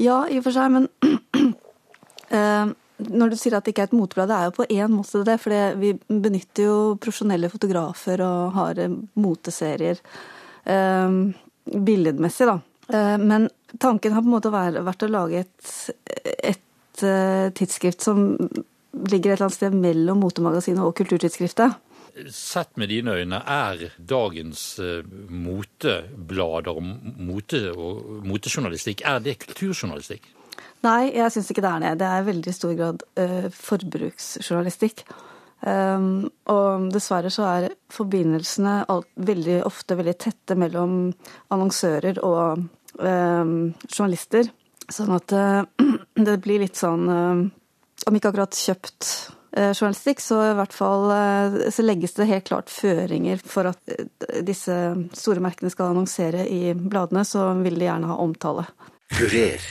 Ja, 0.00 0.24
i 0.26 0.40
og 0.40 0.46
for 0.48 0.56
seg, 0.56 0.74
men 0.74 0.90
når 3.08 3.32
du 3.32 3.36
sier 3.40 3.56
at 3.56 3.64
det 3.64 3.72
ikke 3.74 3.86
er 3.86 3.90
et 3.90 3.96
moteblad, 3.96 4.28
det 4.30 4.36
er 4.36 4.48
jo 4.50 4.56
på 4.58 4.68
én 4.70 4.92
måte 4.92 5.22
det. 5.26 5.38
For 5.42 5.76
vi 5.80 5.94
benytter 6.08 6.66
jo 6.66 6.76
profesjonelle 7.00 7.50
fotografer 7.52 8.22
og 8.26 8.56
har 8.58 8.82
moteserier. 9.20 10.02
billedmessig, 11.70 12.46
da. 12.46 12.58
men 13.18 13.48
tanken 13.78 14.12
har 14.12 14.22
på 14.22 14.28
en 14.28 14.34
måte 14.34 14.52
vært 14.52 15.06
å 15.06 15.08
lage 15.10 15.44
et, 15.44 15.70
et 16.44 16.66
Eh, 17.02 17.50
tidsskrift 17.50 18.02
som 18.02 18.36
ligger 18.92 19.30
et 19.30 19.36
eller 19.36 19.46
annet 19.46 19.56
sted 19.56 19.74
mellom 19.76 20.20
motemagasinet 20.24 20.82
og 20.84 20.96
kulturtidsskriftet. 20.98 21.78
Sett 22.34 22.76
med 22.80 22.90
dine 22.90 23.14
øyne, 23.22 23.38
er 23.46 23.92
dagens 23.96 24.64
uh, 24.82 25.06
moteblader 25.30 26.80
mote, 26.82 27.60
og 27.70 28.26
motejournalistikk 28.26 29.04
er 29.06 29.22
det 29.24 29.38
kulturjournalistikk? 29.46 30.26
Nei, 30.84 31.10
jeg 31.12 31.32
syns 31.34 31.50
ikke 31.52 31.64
det 31.64 31.72
er 31.74 31.82
det. 31.82 31.96
Det 32.00 32.08
er 32.08 32.22
i 32.22 32.28
veldig 32.30 32.54
stor 32.56 32.76
grad 32.78 33.02
uh, 33.20 33.48
forbruksjournalistikk. 33.52 35.04
Um, 35.60 36.30
og 36.48 36.86
dessverre 36.94 37.28
så 37.32 37.44
er 37.44 37.66
forbindelsene 37.92 38.78
alt, 38.88 39.10
veldig 39.20 39.58
ofte 39.68 39.98
veldig 39.98 40.14
tette 40.16 40.56
mellom 40.56 41.10
annonsører 41.52 42.22
og 42.24 42.62
um, 42.96 43.52
journalister. 43.84 44.48
Sånn 44.88 45.12
at 45.18 45.34
uh, 45.36 45.60
det 46.26 46.38
blir 46.40 46.64
litt 46.64 46.80
sånn 46.80 47.04
uh, 47.12 47.44
Om 48.08 48.16
ikke 48.16 48.32
akkurat 48.32 48.56
kjøpt 48.56 49.10
journalistikk, 49.50 50.20
så 50.22 50.36
i 50.46 50.52
hvert 50.54 50.72
fall 50.72 51.10
så 51.74 51.82
legges 51.82 52.12
det 52.14 52.28
helt 52.30 52.44
klart 52.46 52.70
føringer 52.70 53.40
for 53.42 53.66
at 53.66 53.96
disse 54.46 54.76
store 55.18 55.42
merkene 55.42 55.72
skal 55.74 55.90
annonsere 55.90 56.44
i 56.46 56.70
bladene, 56.78 57.26
så 57.26 57.48
vil 57.58 57.82
de 57.82 57.88
gjerne 57.88 58.12
ha 58.12 58.20
omtale. 58.22 58.68
Kurer. 59.10 59.66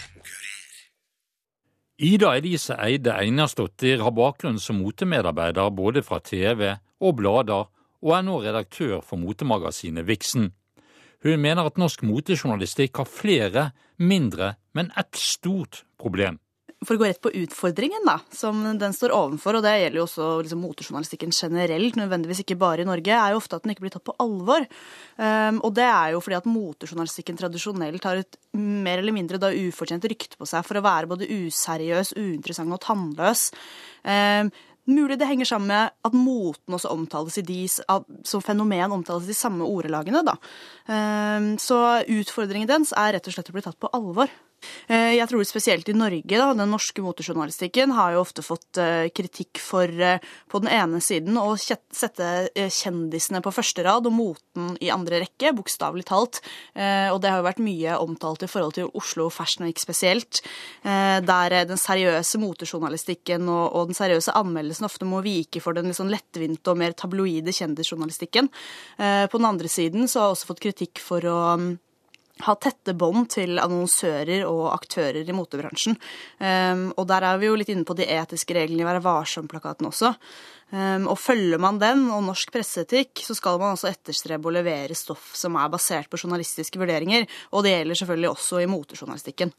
Ida 2.00 2.30
Elise 2.38 2.78
Eide 2.80 3.12
Einarsdottir 3.12 4.00
har 4.00 4.14
bakgrunn 4.16 4.56
som 4.64 4.78
motemedarbeider 4.80 5.68
både 5.76 6.00
fra 6.00 6.22
TV 6.24 6.78
og 7.04 7.18
blader, 7.20 7.66
og 8.00 8.14
er 8.16 8.24
nå 8.24 8.38
redaktør 8.40 9.02
for 9.04 9.20
motemagasinet 9.20 10.08
Vixen. 10.08 10.54
Hun 11.28 11.44
mener 11.44 11.68
at 11.68 11.76
norsk 11.76 12.06
motejournalistikk 12.08 13.02
har 13.02 13.10
flere 13.12 13.66
mindre, 14.00 14.54
men 14.72 14.94
ett 14.96 15.20
stort 15.20 15.84
problem. 16.00 16.40
For 16.88 16.96
å 16.96 17.02
gå 17.02 17.10
rett 17.10 17.20
på 17.20 17.32
utfordringen 17.36 18.06
da, 18.08 18.16
som 18.32 18.62
den 18.80 18.94
står 18.96 19.12
overfor, 19.12 19.58
og 19.58 19.66
det 19.66 19.74
gjelder 19.82 20.00
jo 20.00 20.06
også 20.06 20.28
liksom, 20.46 20.62
motejournalistikken 20.64 21.34
generelt, 21.36 21.98
nødvendigvis 22.00 22.40
ikke 22.46 22.56
bare 22.62 22.86
i 22.86 22.88
Norge, 22.88 23.12
er 23.12 23.34
jo 23.34 23.42
ofte 23.42 23.60
at 23.60 23.66
den 23.66 23.74
ikke 23.74 23.84
blir 23.84 23.94
tatt 23.98 24.06
på 24.08 24.16
alvor. 24.24 24.64
Um, 25.20 25.60
og 25.68 25.74
det 25.76 25.90
er 25.90 26.14
jo 26.14 26.22
fordi 26.24 26.38
at 26.40 26.48
motejournalistikken 26.48 27.42
tradisjonelt 27.42 28.08
har 28.08 28.22
et 28.22 28.40
mer 28.56 29.04
eller 29.04 29.16
mindre 29.16 29.42
da 29.44 29.52
ufortjent 29.52 30.08
rykte 30.08 30.40
på 30.40 30.48
seg 30.48 30.64
for 30.68 30.80
å 30.80 30.86
være 30.88 31.12
både 31.12 31.28
useriøs, 31.28 32.16
uinteressant 32.16 32.72
og 32.78 32.84
tannløs. 32.88 33.50
Um, 34.08 34.54
Mulig 34.90 35.20
det 35.22 35.28
henger 35.30 35.46
sammen 35.46 35.70
med 35.70 35.92
at 36.08 36.16
moten 36.18 36.74
også 36.74 36.90
omtales 36.90 37.38
i 37.38 37.46
de, 37.46 37.60
som 37.70 38.42
fenomen 38.42 38.96
omtales 38.96 39.28
i 39.28 39.34
de 39.34 39.38
samme 39.38 39.68
ordelagene. 39.68 40.24
Da. 40.26 40.34
Ehm, 40.90 41.52
så 41.62 41.78
utfordringen 42.10 42.70
dens 42.70 42.94
er 42.98 43.14
rett 43.14 43.30
og 43.30 43.36
slett 43.36 43.52
å 43.52 43.58
bli 43.58 43.66
tatt 43.66 43.78
på 43.78 43.92
alvor. 43.94 44.32
Eh, 44.90 45.16
jeg 45.18 45.30
tror 45.30 45.46
spesielt 45.48 45.90
i 45.90 45.96
Norge, 45.96 46.26
da, 46.28 46.50
den 46.58 46.72
norske 46.72 47.04
motejournalistikken 47.04 47.94
har 47.96 48.16
jo 48.16 48.24
ofte 48.24 48.44
fått 48.46 48.80
eh, 48.82 49.08
kritikk 49.16 49.62
for 49.62 49.88
eh, 49.88 50.22
på 50.50 50.62
den 50.64 50.72
ene 50.74 51.02
siden 51.04 51.38
å 51.40 51.54
sette 51.60 52.50
kjendisene 52.56 53.42
på 53.46 53.54
første 53.54 53.86
rad 53.86 54.08
og 54.10 54.16
moten 54.16 54.76
i 54.84 54.92
andre 54.94 55.22
rekke, 55.24 55.54
bokstavelig 55.56 56.06
talt. 56.10 56.40
Og 56.76 57.18
det 57.22 57.32
har 57.32 57.40
jo 57.40 57.46
vært 57.46 57.62
mye 57.64 57.96
omtalt 58.02 58.44
i 58.46 58.50
forhold 58.50 58.76
til 58.78 58.90
Oslo 58.98 59.28
Fashion 59.34 59.66
Week 59.68 59.80
spesielt, 59.82 60.42
der 60.84 61.56
den 61.68 61.80
seriøse 61.80 62.40
motejournalistikken 62.42 63.50
og 63.52 63.92
den 63.92 63.98
seriøse 63.98 64.36
anmeldelsen 64.38 64.88
ofte 64.88 65.08
må 65.10 65.22
vike 65.26 65.62
for 65.64 65.78
den 65.78 65.92
liksom 65.92 66.12
lettvinte 66.12 66.74
og 66.74 66.80
mer 66.82 66.96
tabloide 66.98 67.54
kjendisjournalistikken. 67.56 68.50
På 68.98 69.42
den 69.42 69.50
andre 69.50 69.72
siden 69.72 70.08
så 70.08 70.24
har 70.24 70.30
jeg 70.30 70.40
også 70.40 70.52
fått 70.54 70.66
kritikk 70.68 71.04
for 71.04 71.30
å 71.30 71.40
ha 72.46 72.56
tette 72.56 72.96
bånd 72.98 73.28
til 73.34 73.60
annonsører 73.60 74.46
og 74.48 74.70
aktører 74.72 75.28
i 75.28 75.36
motebransjen. 75.36 75.98
Um, 76.40 76.86
og 76.96 77.08
der 77.10 77.26
er 77.28 77.42
vi 77.42 77.50
jo 77.50 77.58
litt 77.60 77.72
inne 77.74 77.88
på 77.88 77.98
de 78.00 78.08
etiske 78.08 78.56
reglene 78.56 78.86
i 78.86 78.88
Være 78.88 79.04
varsom-plakaten 79.04 79.90
også. 79.90 80.14
Um, 80.70 81.08
og 81.10 81.18
følger 81.20 81.62
man 81.62 81.82
den 81.82 82.06
og 82.14 82.24
norsk 82.28 82.54
presseetikk, 82.54 83.24
så 83.26 83.36
skal 83.38 83.60
man 83.62 83.74
altså 83.76 83.90
etterstrebe 83.92 84.50
å 84.50 84.54
levere 84.54 84.98
stoff 84.98 85.34
som 85.38 85.58
er 85.60 85.72
basert 85.74 86.12
på 86.12 86.22
journalistiske 86.22 86.80
vurderinger. 86.80 87.28
Og 87.52 87.66
det 87.66 87.76
gjelder 87.76 88.04
selvfølgelig 88.04 88.32
også 88.36 88.64
i 88.64 88.70
motejournalistikken. 88.70 89.54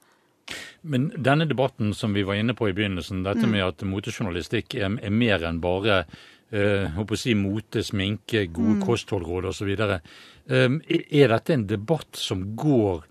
Men 0.83 1.11
denne 1.15 1.47
debatten 1.47 1.93
som 1.95 2.15
vi 2.17 2.25
var 2.27 2.41
inne 2.41 2.57
på 2.59 2.71
i 2.71 2.75
begynnelsen, 2.75 3.25
dette 3.27 3.45
mm. 3.45 3.53
med 3.53 3.67
at 3.67 3.85
motejournalistikk 3.87 4.79
er 4.81 5.11
mer 5.13 5.45
enn 5.47 5.61
bare 5.63 6.05
eh, 6.51 6.99
å 7.01 7.19
si 7.19 7.35
mote, 7.39 7.85
sminke, 7.87 8.47
gode 8.51 8.81
mm. 8.81 8.85
kostholdråd 8.87 9.51
osv. 9.53 9.71
Eh, 9.71 10.67
er 11.21 11.35
dette 11.35 11.57
en 11.57 11.67
debatt 11.71 12.19
som 12.19 12.45
går 12.59 13.07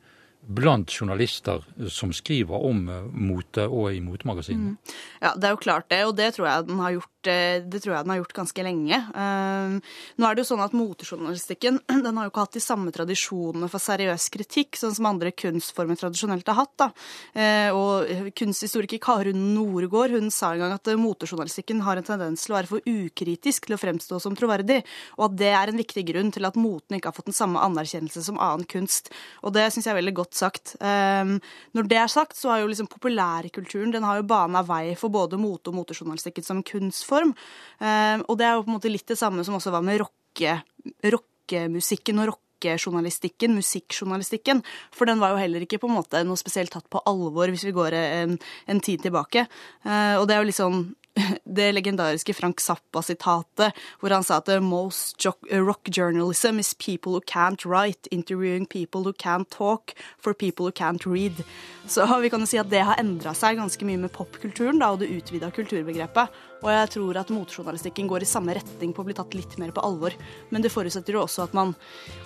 blant 0.49 0.89
journalister 0.89 1.62
som 1.93 2.13
skriver 2.15 2.65
om 2.69 2.88
eh, 2.89 3.08
mote 3.13 3.67
og 3.67 3.93
i 3.93 4.02
motemagasinene? 4.04 4.75
Mm. 4.75 4.97
Ja, 5.21 5.36
det 5.36 5.49
er 5.49 5.56
jo 5.56 5.63
klart 5.67 5.89
det, 5.93 6.04
og 6.08 6.17
det 6.19 6.34
tror 6.36 6.49
jeg 6.49 6.69
den 6.71 6.84
har 6.84 6.97
gjort 6.97 7.19
Eh, 7.19 7.19
det 7.65 7.82
tror 7.84 7.96
jeg 7.96 8.06
den 8.06 8.13
har 8.13 8.20
gjort 8.22 8.36
ganske 8.38 8.65
lenge. 8.65 8.98
Eh, 8.98 9.76
nå 10.20 10.28
er 10.28 10.36
det 10.36 10.44
jo 10.44 10.50
sånn 10.52 10.63
at 10.63 10.76
Motejournalistikken 10.78 11.80
den 12.06 12.20
har 12.20 12.28
jo 12.28 12.34
ikke 12.34 12.46
hatt 12.46 12.58
de 12.58 12.63
samme 12.63 12.94
tradisjonene 12.96 13.70
for 13.72 13.84
seriøs 13.84 14.30
kritikk, 14.34 14.80
sånn 14.80 14.96
som 14.98 15.10
andre 15.10 15.34
kunstformer 15.36 16.00
tradisjonelt 16.00 16.50
har 16.52 16.60
hatt. 16.62 16.76
da. 16.82 16.89
Eh, 17.34 17.70
og 17.76 18.34
Kunsthistoriker 18.39 19.02
Karun 19.04 19.54
Noregård 19.56 20.15
hun 20.18 20.32
sa 20.34 20.54
en 20.54 20.63
gang 20.63 20.76
at 20.76 20.92
motejournalistikken 21.00 21.84
har 21.86 22.00
en 22.00 22.08
tendens 22.08 22.46
til 22.46 22.56
å 22.56 22.60
være 22.60 22.72
for 22.72 22.89
ukritisk 22.89 23.70
til 23.70 23.78
å 23.78 23.82
fremstå 23.82 24.22
som 24.24 24.38
troverdig, 24.38 24.82
og 25.18 25.30
at 25.30 25.38
det 25.39 25.52
er 25.54 25.72
en 25.72 25.80
viktig 25.80 26.06
grunn 26.10 26.34
til 26.36 26.48
at 26.50 26.58
moten 26.60 26.98
ikke 26.98 27.12
har 27.12 27.18
fått 27.18 27.30
den 27.32 27.38
samme 27.38 27.62
anerkjennelse 27.63 28.24
som 28.26 28.39
annen 28.42 28.68
kunst. 28.70 29.12
Og 29.44 29.54
det 29.56 29.68
syns 29.74 29.88
jeg 29.88 29.94
er 29.94 30.00
veldig 30.00 30.15
godt 30.18 30.38
sagt. 30.38 30.76
Når 30.80 31.89
det 31.89 32.00
er 32.00 32.12
sagt, 32.12 32.38
så 32.39 32.54
har 32.54 32.63
jo 32.63 32.70
liksom 32.72 32.89
populærkulturen 32.92 33.94
den 33.94 34.06
har 34.08 34.20
jo 34.20 34.28
bana 34.30 34.63
vei 34.65 34.96
for 35.00 35.12
både 35.13 35.39
mote- 35.39 35.72
og 35.72 35.78
motejournalistikken 35.80 36.46
som 36.46 36.63
kunstform. 36.63 37.19
Ehm, 37.24 38.24
og 38.28 38.38
det 38.40 38.48
er 38.48 38.56
jo 38.56 38.66
på 38.66 38.72
en 38.72 38.78
måte 38.78 38.92
litt 38.92 39.10
det 39.10 39.20
samme 39.20 39.46
som 39.48 39.58
også 39.58 39.74
var 39.76 39.84
med 39.86 40.02
rockemusikken 40.04 42.22
og 42.22 42.32
rockejournalistikken, 42.34 43.58
musikkjournalistikken. 43.58 44.64
For 44.96 45.10
den 45.10 45.22
var 45.24 45.34
jo 45.34 45.42
heller 45.42 45.66
ikke 45.66 45.82
på 45.82 45.90
en 45.90 46.00
måte 46.00 46.24
noe 46.28 46.40
spesielt 46.40 46.74
tatt 46.76 46.88
på 46.92 47.04
alvor 47.10 47.52
hvis 47.52 47.68
vi 47.68 47.76
går 47.76 47.98
en, 48.00 48.40
en 48.68 48.84
tid 48.84 49.06
tilbake. 49.06 49.48
Uh, 49.88 50.20
og 50.20 50.28
det 50.28 50.36
er 50.36 50.44
jo 50.44 50.50
litt 50.52 50.60
sånn 50.60 50.80
det 51.58 51.72
legendariske 51.74 52.34
Frank 52.34 52.62
Zappa-sitatet, 52.62 53.76
hvor 54.00 54.14
han 54.14 54.24
sa 54.24 54.40
at 54.40 54.52
most 54.64 55.26
rock 55.52 55.90
journalism 55.90 56.60
is 56.60 56.74
people 56.74 57.14
who 57.14 57.22
can't 57.22 57.66
write, 57.66 58.08
interviewing 58.12 58.66
people 58.66 59.04
who 59.04 59.14
can't 59.14 59.50
talk, 59.50 59.94
for 60.18 60.34
people 60.34 60.66
who 60.66 60.72
can't 60.72 61.06
read. 61.06 61.44
Så 61.88 62.06
vi 62.22 62.30
kan 62.30 62.40
jo 62.40 62.50
si 62.50 62.60
at 62.60 62.70
det 62.70 62.86
har 62.86 63.00
endra 63.00 63.34
seg 63.34 63.60
ganske 63.60 63.86
mye 63.86 64.06
med 64.06 64.14
popkulturen 64.14 64.82
og 64.84 65.02
det 65.04 65.12
utvida 65.14 65.52
kulturbegrepet. 65.52 66.30
Og 66.60 66.69
jeg 66.74 66.91
tror 66.95 67.22
at 67.22 67.32
motejournalistikken 67.32 68.10
går 68.10 68.26
i 68.26 68.30
samme 68.30 68.56
retning 68.58 68.91
på 68.95 69.04
å 69.04 69.08
bli 69.08 69.15
tatt 69.17 69.36
litt 69.38 69.56
mer 69.62 69.72
på 69.76 69.84
alvor. 69.86 70.15
Men 70.52 70.65
det 70.65 70.74
forutsetter 70.74 71.15
jo 71.15 71.24
også 71.24 71.48
at 71.48 71.56
man, 71.58 71.74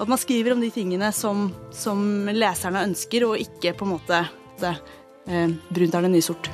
at 0.02 0.10
man 0.10 0.22
skriver 0.22 0.56
om 0.56 0.64
de 0.64 0.72
tingene 0.74 1.12
som, 1.14 1.48
som 1.76 2.04
leserne 2.34 2.86
ønsker, 2.90 3.28
og 3.30 3.42
ikke 3.42 3.76
på 3.78 3.88
en 3.88 3.96
måte 3.96 4.26
det, 4.64 4.76
eh, 5.30 5.50
brunt 5.70 6.00
er 6.00 6.08
det 6.08 6.16
nye 6.16 6.32
sort. 6.32 6.50